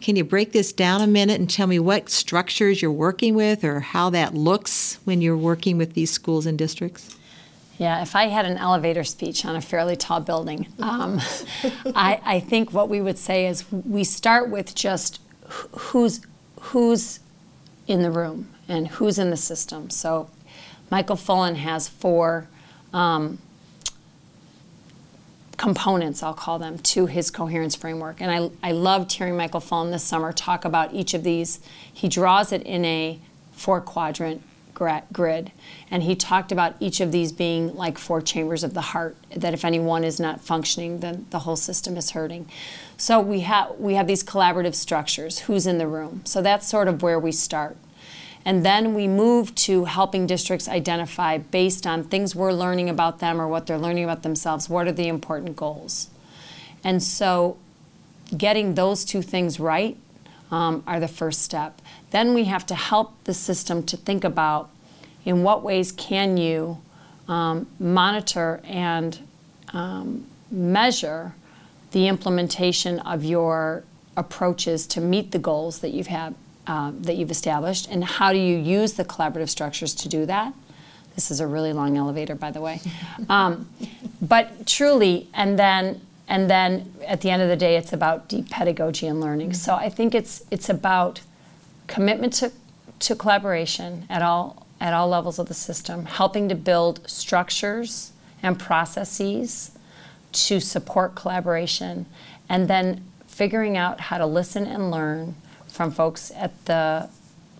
can 0.01 0.17
you 0.17 0.25
break 0.25 0.53
this 0.53 0.73
down 0.73 1.01
a 1.01 1.07
minute 1.07 1.39
and 1.41 1.49
tell 1.49 1.67
me 1.67 1.79
what 1.79 2.09
structures 2.09 2.81
you're 2.81 2.93
working 2.93 3.35
with 3.35 3.65
or 3.65 3.81
how 3.81 4.11
that 4.11 4.35
looks 4.35 4.99
when 5.05 5.21
you're 5.21 5.37
working 5.37 5.79
with 5.79 5.95
these 5.95 6.11
schools 6.11 6.47
and 6.47 6.57
districts? 6.59 7.17
Yeah, 7.79 8.01
if 8.01 8.17
I 8.17 8.29
had 8.29 8.47
an 8.47 8.57
elevator 8.57 9.05
speech 9.05 9.45
on 9.45 9.55
a 9.55 9.61
fairly 9.61 9.97
tall 9.97 10.21
building, 10.21 10.67
um, 10.79 11.21
I, 11.95 12.21
I, 12.25 12.41
think 12.41 12.73
what 12.73 12.89
we 12.89 13.03
would 13.03 13.19
say 13.19 13.47
is 13.47 13.71
we 13.71 14.03
start 14.03 14.49
with 14.49 14.75
just 14.75 15.21
who's 15.73 16.21
who's 16.61 17.21
in 17.87 18.03
the 18.03 18.11
room 18.11 18.49
and 18.67 18.89
who's 18.89 19.19
in 19.19 19.31
the 19.31 19.37
system. 19.37 19.91
So, 19.91 20.31
Michael 20.91 21.17
Fullan 21.17 21.57
has 21.57 21.89
four 21.89 22.49
um, 22.95 23.39
components, 25.57 26.23
I'll 26.23 26.35
call 26.35 26.59
them, 26.59 26.79
to 26.79 27.07
his 27.07 27.31
coherence 27.31 27.75
framework. 27.75 28.21
And 28.21 28.31
I, 28.31 28.51
I 28.69 28.73
loved 28.73 29.13
hearing 29.13 29.37
Michael 29.37 29.61
Fullan 29.61 29.91
this 29.91 30.05
summer 30.05 30.33
talk 30.33 30.65
about 30.65 30.95
each 30.95 31.13
of 31.15 31.25
these. 31.25 31.61
He 31.93 32.09
draws 32.09 32.53
it 32.53 32.63
in 32.63 32.85
a 32.85 33.19
four 33.53 33.81
quadrant 33.81 34.43
grid. 35.13 35.51
And 35.91 36.03
he 36.03 36.15
talked 36.15 36.53
about 36.53 36.77
each 36.79 37.01
of 37.01 37.11
these 37.11 37.33
being 37.33 37.75
like 37.75 37.99
four 37.99 38.23
chambers 38.23 38.63
of 38.63 38.75
the 38.75 38.81
heart, 38.81 39.17
that 39.35 39.55
if 39.55 39.65
any 39.65 39.81
one 39.81 40.05
is 40.05 40.21
not 40.21 40.41
functioning, 40.41 41.01
then 41.01 41.27
the 41.31 41.41
whole 41.41 41.57
system 41.57 41.97
is 41.97 42.11
hurting. 42.11 42.49
So 42.97 43.21
we 43.21 43.41
have, 43.41 43.77
we 43.79 43.95
have 43.95 44.07
these 44.07 44.23
collaborative 44.23 44.75
structures 44.75 45.41
who's 45.41 45.67
in 45.67 45.79
the 45.79 45.89
room? 45.89 46.23
So 46.25 46.43
that's 46.43 46.69
sort 46.69 46.89
of 46.89 47.03
where 47.03 47.19
we 47.19 47.33
start. 47.33 47.77
And 48.45 48.65
then 48.65 48.95
we 48.95 49.09
move 49.09 49.55
to 49.57 49.87
helping 49.87 50.27
districts 50.27 50.69
identify, 50.69 51.39
based 51.39 51.85
on 51.85 52.05
things 52.05 52.37
we're 52.37 52.53
learning 52.53 52.89
about 52.89 53.19
them 53.19 53.41
or 53.41 53.49
what 53.49 53.67
they're 53.67 53.77
learning 53.77 54.05
about 54.05 54.23
themselves, 54.23 54.69
what 54.69 54.87
are 54.87 54.93
the 54.93 55.09
important 55.09 55.57
goals. 55.57 56.09
And 56.85 57.03
so 57.03 57.57
getting 58.37 58.75
those 58.75 59.05
two 59.05 59.21
things 59.21 59.59
right 59.59 59.97
um, 60.53 60.85
are 60.87 61.01
the 61.01 61.09
first 61.09 61.43
step. 61.43 61.83
Then 62.11 62.35
we 62.35 62.45
have 62.45 62.65
to 62.67 62.75
help 62.75 63.13
the 63.25 63.35
system 63.35 63.83
to 63.85 63.97
think 63.97 64.25
about 64.25 64.71
in 65.25 65.43
what 65.43 65.63
ways 65.63 65.93
can 65.93 66.37
you 66.37 66.79
um, 67.29 67.67
monitor 67.79 68.61
and 68.65 69.19
um, 69.73 70.27
measure 70.51 71.35
the 71.91 72.07
implementation 72.09 73.01
of 73.01 73.25
your 73.25 73.85
approaches 74.17 74.87
to 74.87 75.01
meet 75.01 75.33
the 75.33 75.39
goals 75.39 75.81
that 75.81 75.91
you've 75.91 76.07
had 76.07 76.35
uh, 76.67 76.91
that 77.01 77.17
you've 77.17 77.31
established, 77.31 77.89
and 77.91 78.03
how 78.03 78.33
do 78.33 78.39
you 78.39 78.57
use 78.57 78.95
the 78.95 79.05
collaborative 79.05 79.49
structures 79.49 79.95
to 79.95 80.09
do 80.09 80.27
that? 80.27 80.53
This 81.15 81.31
is 81.31 81.39
a 81.39 81.47
really 81.47 81.73
long 81.73 81.97
elevator, 81.97 82.35
by 82.35 82.51
the 82.51 82.61
way. 82.61 82.81
Um, 83.29 83.69
but 84.21 84.67
truly, 84.67 85.29
and 85.33 85.59
then 85.59 86.01
and 86.29 86.51
then 86.51 86.93
at 87.07 87.21
the 87.21 87.31
end 87.31 87.43
of 87.43 87.49
the 87.49 87.57
day, 87.57 87.77
it's 87.77 87.93
about 87.93 88.29
deep 88.29 88.51
pedagogy 88.51 89.07
and 89.07 89.21
learning. 89.21 89.53
So 89.55 89.75
I 89.75 89.89
think 89.89 90.15
it's 90.15 90.45
it's 90.51 90.69
about 90.69 91.21
commitment 91.87 92.33
to, 92.35 92.53
to 93.01 93.15
collaboration 93.15 94.07
at 94.09 94.23
all 94.23 94.67
at 94.81 94.93
all 94.93 95.09
levels 95.09 95.39
of 95.39 95.49
the 95.49 95.55
system, 95.55 96.05
helping 96.05 96.49
to 96.49 96.55
build 96.55 97.09
structures 97.09 98.13
and 98.43 98.59
processes 98.59 99.71
to 100.33 100.61
support 100.61 101.15
collaboration, 101.15 102.07
and 102.49 102.69
then 102.69 103.03
figuring 103.27 103.77
out 103.77 104.01
how 104.01 104.19
to 104.19 104.27
listen 104.27 104.67
and 104.67 104.91
learn 104.91 105.35
from 105.67 105.91
folks 105.91 106.31
at 106.37 106.65
the 106.67 107.09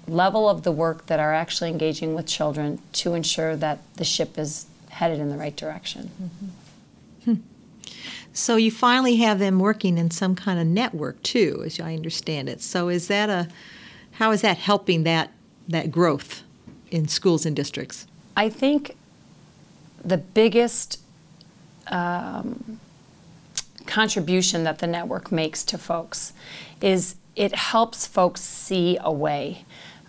level 0.07 0.49
of 0.49 0.63
the 0.63 0.73
work 0.73 1.07
that 1.07 1.19
are 1.19 1.35
actually 1.35 1.71
engaging 1.71 2.15
with 2.15 2.27
children 2.27 2.79
to 2.93 3.15
ensure 3.15 3.57
that 3.57 3.79
the 3.95 4.05
ship 4.05 4.39
is 4.39 4.67
headed 4.91 5.19
in 5.19 5.31
the 5.31 5.37
right 5.37 5.57
direction. 5.57 6.11
Mm-hmm. 6.23 7.33
Hmm. 7.33 7.91
So 8.33 8.57
you 8.57 8.71
finally 8.71 9.17
have 9.17 9.39
them 9.39 9.59
working 9.59 9.99
in 9.99 10.11
some 10.11 10.35
kind 10.35 10.61
of 10.61 10.67
network 10.67 11.23
too, 11.23 11.63
as 11.65 11.81
I 11.81 11.95
understand 11.95 12.49
it. 12.49 12.61
So 12.61 12.89
is 12.89 13.09
that 13.09 13.31
a 13.31 13.49
how 14.19 14.31
is 14.33 14.41
that 14.43 14.59
helping 14.59 15.05
that 15.05 15.31
that 15.69 15.91
growth 15.91 16.43
in 16.91 17.09
schools 17.09 17.45
and 17.45 17.55
districts? 17.55 18.07
I 18.37 18.49
think 18.49 18.97
the 20.05 20.17
biggest 20.19 21.01
um, 21.89 22.79
contribution 23.87 24.65
that 24.65 24.79
the 24.79 24.87
network 24.87 25.33
makes 25.33 25.65
to 25.65 25.79
folks 25.79 26.33
is 26.81 27.17
it 27.35 27.55
helps 27.55 28.07
folks 28.07 28.41
see 28.41 28.99
a 29.01 29.13
way. 29.13 29.65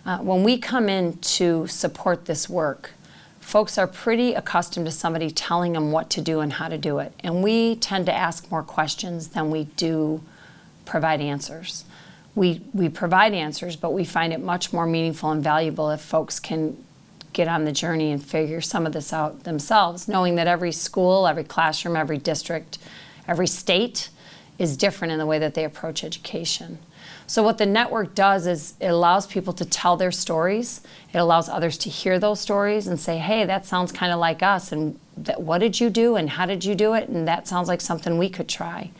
Uh, 0.06 0.18
when 0.18 0.42
we 0.42 0.58
come 0.58 0.88
in 0.88 1.18
to 1.18 1.66
support 1.66 2.24
this 2.24 2.48
work, 2.48 2.92
folks 3.40 3.76
are 3.76 3.86
pretty 3.86 4.32
accustomed 4.34 4.86
to 4.86 4.92
somebody 4.92 5.30
telling 5.30 5.74
them 5.74 5.92
what 5.92 6.08
to 6.10 6.20
do 6.20 6.40
and 6.40 6.54
how 6.54 6.68
to 6.68 6.78
do 6.78 6.98
it. 6.98 7.12
And 7.20 7.42
we 7.42 7.76
tend 7.76 8.06
to 8.06 8.14
ask 8.14 8.50
more 8.50 8.62
questions 8.62 9.28
than 9.28 9.50
we 9.50 9.64
do 9.64 10.22
provide 10.86 11.20
answers 11.20 11.84
we, 12.38 12.62
we 12.72 12.88
provide 12.88 13.34
answers, 13.34 13.74
but 13.74 13.92
we 13.92 14.04
find 14.04 14.32
it 14.32 14.40
much 14.40 14.72
more 14.72 14.86
meaningful 14.86 15.30
and 15.30 15.42
valuable 15.42 15.90
if 15.90 16.00
folks 16.00 16.38
can 16.38 16.76
get 17.32 17.48
on 17.48 17.64
the 17.64 17.72
journey 17.72 18.12
and 18.12 18.24
figure 18.24 18.60
some 18.60 18.86
of 18.86 18.92
this 18.92 19.12
out 19.12 19.42
themselves, 19.42 20.06
knowing 20.08 20.36
that 20.36 20.46
every 20.46 20.72
school, 20.72 21.26
every 21.26 21.44
classroom, 21.44 21.96
every 21.96 22.16
district, 22.16 22.78
every 23.26 23.46
state 23.46 24.08
is 24.58 24.76
different 24.76 25.12
in 25.12 25.18
the 25.18 25.26
way 25.26 25.38
that 25.38 25.54
they 25.54 25.64
approach 25.64 26.04
education. 26.04 26.78
So, 27.26 27.42
what 27.42 27.58
the 27.58 27.66
network 27.66 28.14
does 28.14 28.46
is 28.46 28.74
it 28.80 28.86
allows 28.86 29.26
people 29.26 29.52
to 29.54 29.64
tell 29.64 29.96
their 29.96 30.10
stories. 30.10 30.80
It 31.12 31.18
allows 31.18 31.48
others 31.48 31.76
to 31.78 31.90
hear 31.90 32.18
those 32.18 32.40
stories 32.40 32.86
and 32.86 32.98
say, 32.98 33.18
hey, 33.18 33.44
that 33.44 33.66
sounds 33.66 33.92
kind 33.92 34.12
of 34.12 34.18
like 34.18 34.42
us. 34.42 34.72
And 34.72 34.98
that, 35.16 35.42
what 35.42 35.58
did 35.58 35.78
you 35.78 35.90
do? 35.90 36.16
And 36.16 36.30
how 36.30 36.46
did 36.46 36.64
you 36.64 36.74
do 36.74 36.94
it? 36.94 37.08
And 37.08 37.28
that 37.28 37.46
sounds 37.46 37.68
like 37.68 37.80
something 37.80 38.16
we 38.16 38.30
could 38.30 38.48
try. 38.48 38.90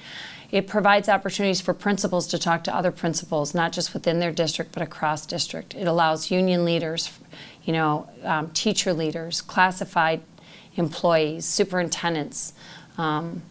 It 0.51 0.67
provides 0.67 1.09
opportunities 1.09 1.61
for 1.61 1.75
principals 1.75 2.27
to 2.29 2.39
talk 2.39 2.65
to 2.65 2.75
other 2.75 2.91
principals, 2.91 3.55
not 3.55 3.73
just 3.73 3.93
within 3.93 4.19
their 4.19 4.33
district, 4.33 4.73
but 4.73 4.83
across 4.83 5.27
district. 5.27 5.75
It 5.75 5.87
allows 5.87 6.31
union 6.31 6.65
leaders, 6.65 7.11
you 7.65 7.75
know, 7.75 8.09
um, 8.25 8.51
teacher 8.51 8.95
leaders, 8.95 9.43
classified 9.43 10.23
employees, 10.77 11.45
superintendents, 11.45 12.55
um, 12.97 13.43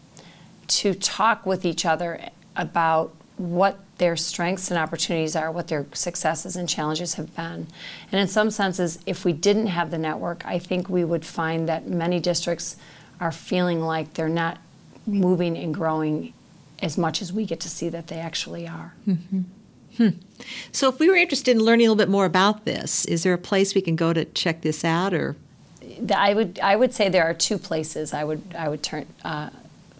to 0.66 0.92
talk 0.94 1.46
with 1.46 1.64
each 1.64 1.86
other 1.86 2.20
about 2.56 3.14
what 3.36 3.78
their 3.98 4.16
strengths 4.16 4.70
and 4.70 4.78
opportunities 4.78 5.36
are, 5.36 5.52
what 5.52 5.68
their 5.68 5.86
successes 5.92 6.56
and 6.56 6.68
challenges 6.68 7.14
have 7.14 7.34
been. 7.36 7.68
And 8.10 8.20
in 8.20 8.26
some 8.26 8.50
senses, 8.50 8.98
if 9.06 9.24
we 9.24 9.32
didn't 9.32 9.68
have 9.68 9.92
the 9.92 9.98
network, 9.98 10.44
I 10.44 10.58
think 10.58 10.88
we 10.88 11.04
would 11.04 11.24
find 11.24 11.68
that 11.68 11.86
many 11.86 12.18
districts 12.18 12.76
are 13.20 13.32
feeling 13.32 13.80
like 13.80 14.14
they're 14.14 14.28
not 14.28 14.58
moving 15.06 15.56
and 15.56 15.72
growing 15.72 16.32
as 16.80 16.96
much 16.96 17.20
as 17.20 17.32
we 17.32 17.44
get 17.44 17.60
to 17.60 17.68
see 17.68 17.88
that 17.88 18.06
they 18.06 18.18
actually 18.18 18.66
are. 18.66 18.94
Mm-hmm. 19.06 19.40
Hmm. 19.96 20.08
So, 20.70 20.88
if 20.88 21.00
we 21.00 21.08
were 21.08 21.16
interested 21.16 21.56
in 21.56 21.62
learning 21.62 21.86
a 21.86 21.90
little 21.90 22.04
bit 22.04 22.10
more 22.10 22.24
about 22.24 22.64
this, 22.64 23.04
is 23.06 23.24
there 23.24 23.34
a 23.34 23.38
place 23.38 23.74
we 23.74 23.80
can 23.80 23.96
go 23.96 24.12
to 24.12 24.24
check 24.24 24.60
this 24.62 24.84
out, 24.84 25.12
or? 25.12 25.36
I 26.14 26.34
would 26.34 26.60
I 26.60 26.76
would 26.76 26.94
say 26.94 27.08
there 27.08 27.24
are 27.24 27.34
two 27.34 27.58
places 27.58 28.12
I 28.12 28.22
would 28.22 28.42
I 28.56 28.68
would 28.68 28.82
turn 28.82 29.06
uh, 29.24 29.50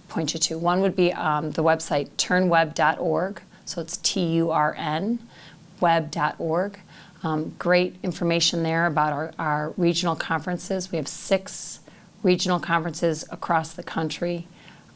point 0.08 0.34
you 0.34 0.40
to. 0.40 0.58
One 0.58 0.80
would 0.82 0.94
be 0.94 1.12
um, 1.12 1.50
the 1.52 1.64
website 1.64 2.10
turnweb.org. 2.16 3.42
So 3.64 3.80
it's 3.80 3.96
T 3.98 4.20
U 4.36 4.50
R 4.50 4.74
N 4.78 5.18
web.org. 5.80 6.78
Um, 7.22 7.54
great 7.58 7.96
information 8.02 8.62
there 8.62 8.86
about 8.86 9.12
our, 9.12 9.32
our 9.38 9.74
regional 9.76 10.14
conferences. 10.14 10.92
We 10.92 10.96
have 10.96 11.08
six 11.08 11.80
regional 12.22 12.60
conferences 12.60 13.24
across 13.30 13.72
the 13.72 13.82
country 13.82 14.46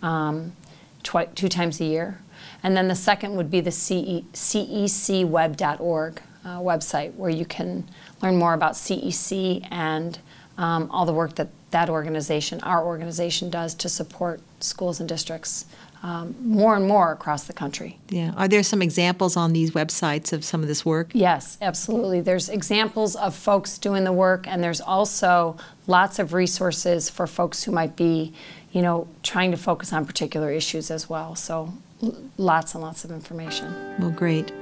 um, 0.02 0.52
twi- 1.02 1.26
two 1.26 1.48
times 1.48 1.80
a 1.80 1.84
year. 1.84 2.18
And 2.62 2.76
then 2.76 2.88
the 2.88 2.94
second 2.94 3.36
would 3.36 3.50
be 3.50 3.60
the 3.60 3.70
CE, 3.70 4.22
cecweb.org 4.32 6.22
uh, 6.44 6.58
website, 6.58 7.14
where 7.14 7.30
you 7.30 7.44
can 7.44 7.88
learn 8.20 8.36
more 8.36 8.54
about 8.54 8.72
CEC 8.74 9.66
and 9.70 10.18
um, 10.58 10.90
all 10.90 11.06
the 11.06 11.12
work 11.12 11.36
that 11.36 11.48
that 11.70 11.88
organization, 11.88 12.60
our 12.60 12.84
organization, 12.84 13.50
does 13.50 13.74
to 13.74 13.88
support 13.88 14.40
schools 14.60 15.00
and 15.00 15.08
districts 15.08 15.64
um, 16.02 16.34
more 16.40 16.76
and 16.76 16.86
more 16.86 17.12
across 17.12 17.44
the 17.44 17.52
country. 17.52 17.98
Yeah. 18.08 18.32
Are 18.36 18.48
there 18.48 18.62
some 18.62 18.82
examples 18.82 19.36
on 19.36 19.52
these 19.52 19.70
websites 19.70 20.32
of 20.32 20.44
some 20.44 20.60
of 20.60 20.68
this 20.68 20.84
work? 20.84 21.10
Yes, 21.14 21.56
absolutely. 21.62 22.20
There's 22.20 22.48
examples 22.48 23.14
of 23.14 23.34
folks 23.34 23.78
doing 23.78 24.04
the 24.04 24.12
work, 24.12 24.46
and 24.48 24.62
there's 24.62 24.80
also 24.80 25.56
lots 25.86 26.18
of 26.18 26.32
resources 26.32 27.08
for 27.08 27.26
folks 27.26 27.64
who 27.64 27.72
might 27.72 27.94
be, 27.96 28.32
you 28.72 28.82
know, 28.82 29.06
trying 29.22 29.50
to 29.50 29.56
focus 29.56 29.92
on 29.92 30.04
particular 30.06 30.50
issues 30.50 30.90
as 30.90 31.08
well. 31.08 31.34
So, 31.36 31.72
l- 32.02 32.16
lots 32.38 32.74
and 32.74 32.82
lots 32.82 33.04
of 33.04 33.10
information. 33.10 33.72
Well, 33.98 34.10
great. 34.10 34.52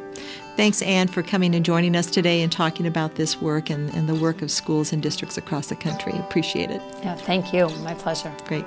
Thanks, 0.57 0.83
Ann, 0.83 1.09
for 1.09 1.23
coming 1.23 1.55
and 1.55 1.65
joining 1.65 1.97
us 1.97 2.07
today 2.07 2.43
and 2.43 2.53
talking 2.53 2.87
about 2.87 3.15
this 3.15 3.41
work 3.41 3.71
and, 3.71 3.89
and 3.95 4.09
the 4.09 4.15
work 4.15 4.43
of 4.43 4.51
schools 4.51 4.93
and 4.93 5.03
districts 5.03 5.39
across 5.39 5.69
the 5.69 5.77
country. 5.77 6.13
Appreciate 6.19 6.71
it. 6.71 6.83
Yeah, 7.03 7.15
thank 7.15 7.53
you. 7.55 7.69
My 7.79 7.95
pleasure. 7.95 8.33
Great. 8.47 8.67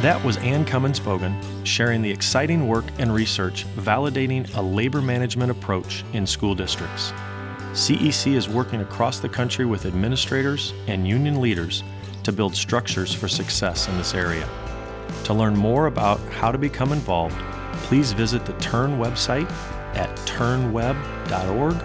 That 0.00 0.22
was 0.24 0.36
Ann 0.38 0.64
Cummins 0.64 1.00
Bogan 1.00 1.36
sharing 1.66 2.02
the 2.02 2.10
exciting 2.10 2.68
work 2.68 2.84
and 3.00 3.12
research 3.12 3.66
validating 3.74 4.56
a 4.56 4.62
labor 4.62 5.02
management 5.02 5.50
approach 5.50 6.04
in 6.12 6.24
school 6.24 6.54
districts. 6.54 7.12
CEC 7.72 8.34
is 8.34 8.48
working 8.48 8.80
across 8.80 9.18
the 9.18 9.28
country 9.28 9.64
with 9.64 9.86
administrators 9.86 10.72
and 10.86 11.06
union 11.06 11.40
leaders 11.40 11.84
to 12.24 12.32
build 12.32 12.54
structures 12.54 13.14
for 13.14 13.28
success 13.28 13.88
in 13.88 13.96
this 13.96 14.14
area. 14.14 14.48
To 15.24 15.34
learn 15.34 15.56
more 15.56 15.86
about 15.86 16.20
how 16.32 16.50
to 16.50 16.58
become 16.58 16.92
involved, 16.92 17.38
please 17.84 18.12
visit 18.12 18.44
the 18.46 18.54
TURN 18.54 18.98
website 18.98 19.50
at 19.94 20.14
turnweb.org 20.26 21.76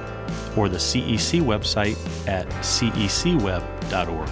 or 0.57 0.69
the 0.69 0.77
CEC 0.77 1.41
website 1.41 1.97
at 2.27 2.47
cecweb.org. 2.61 4.29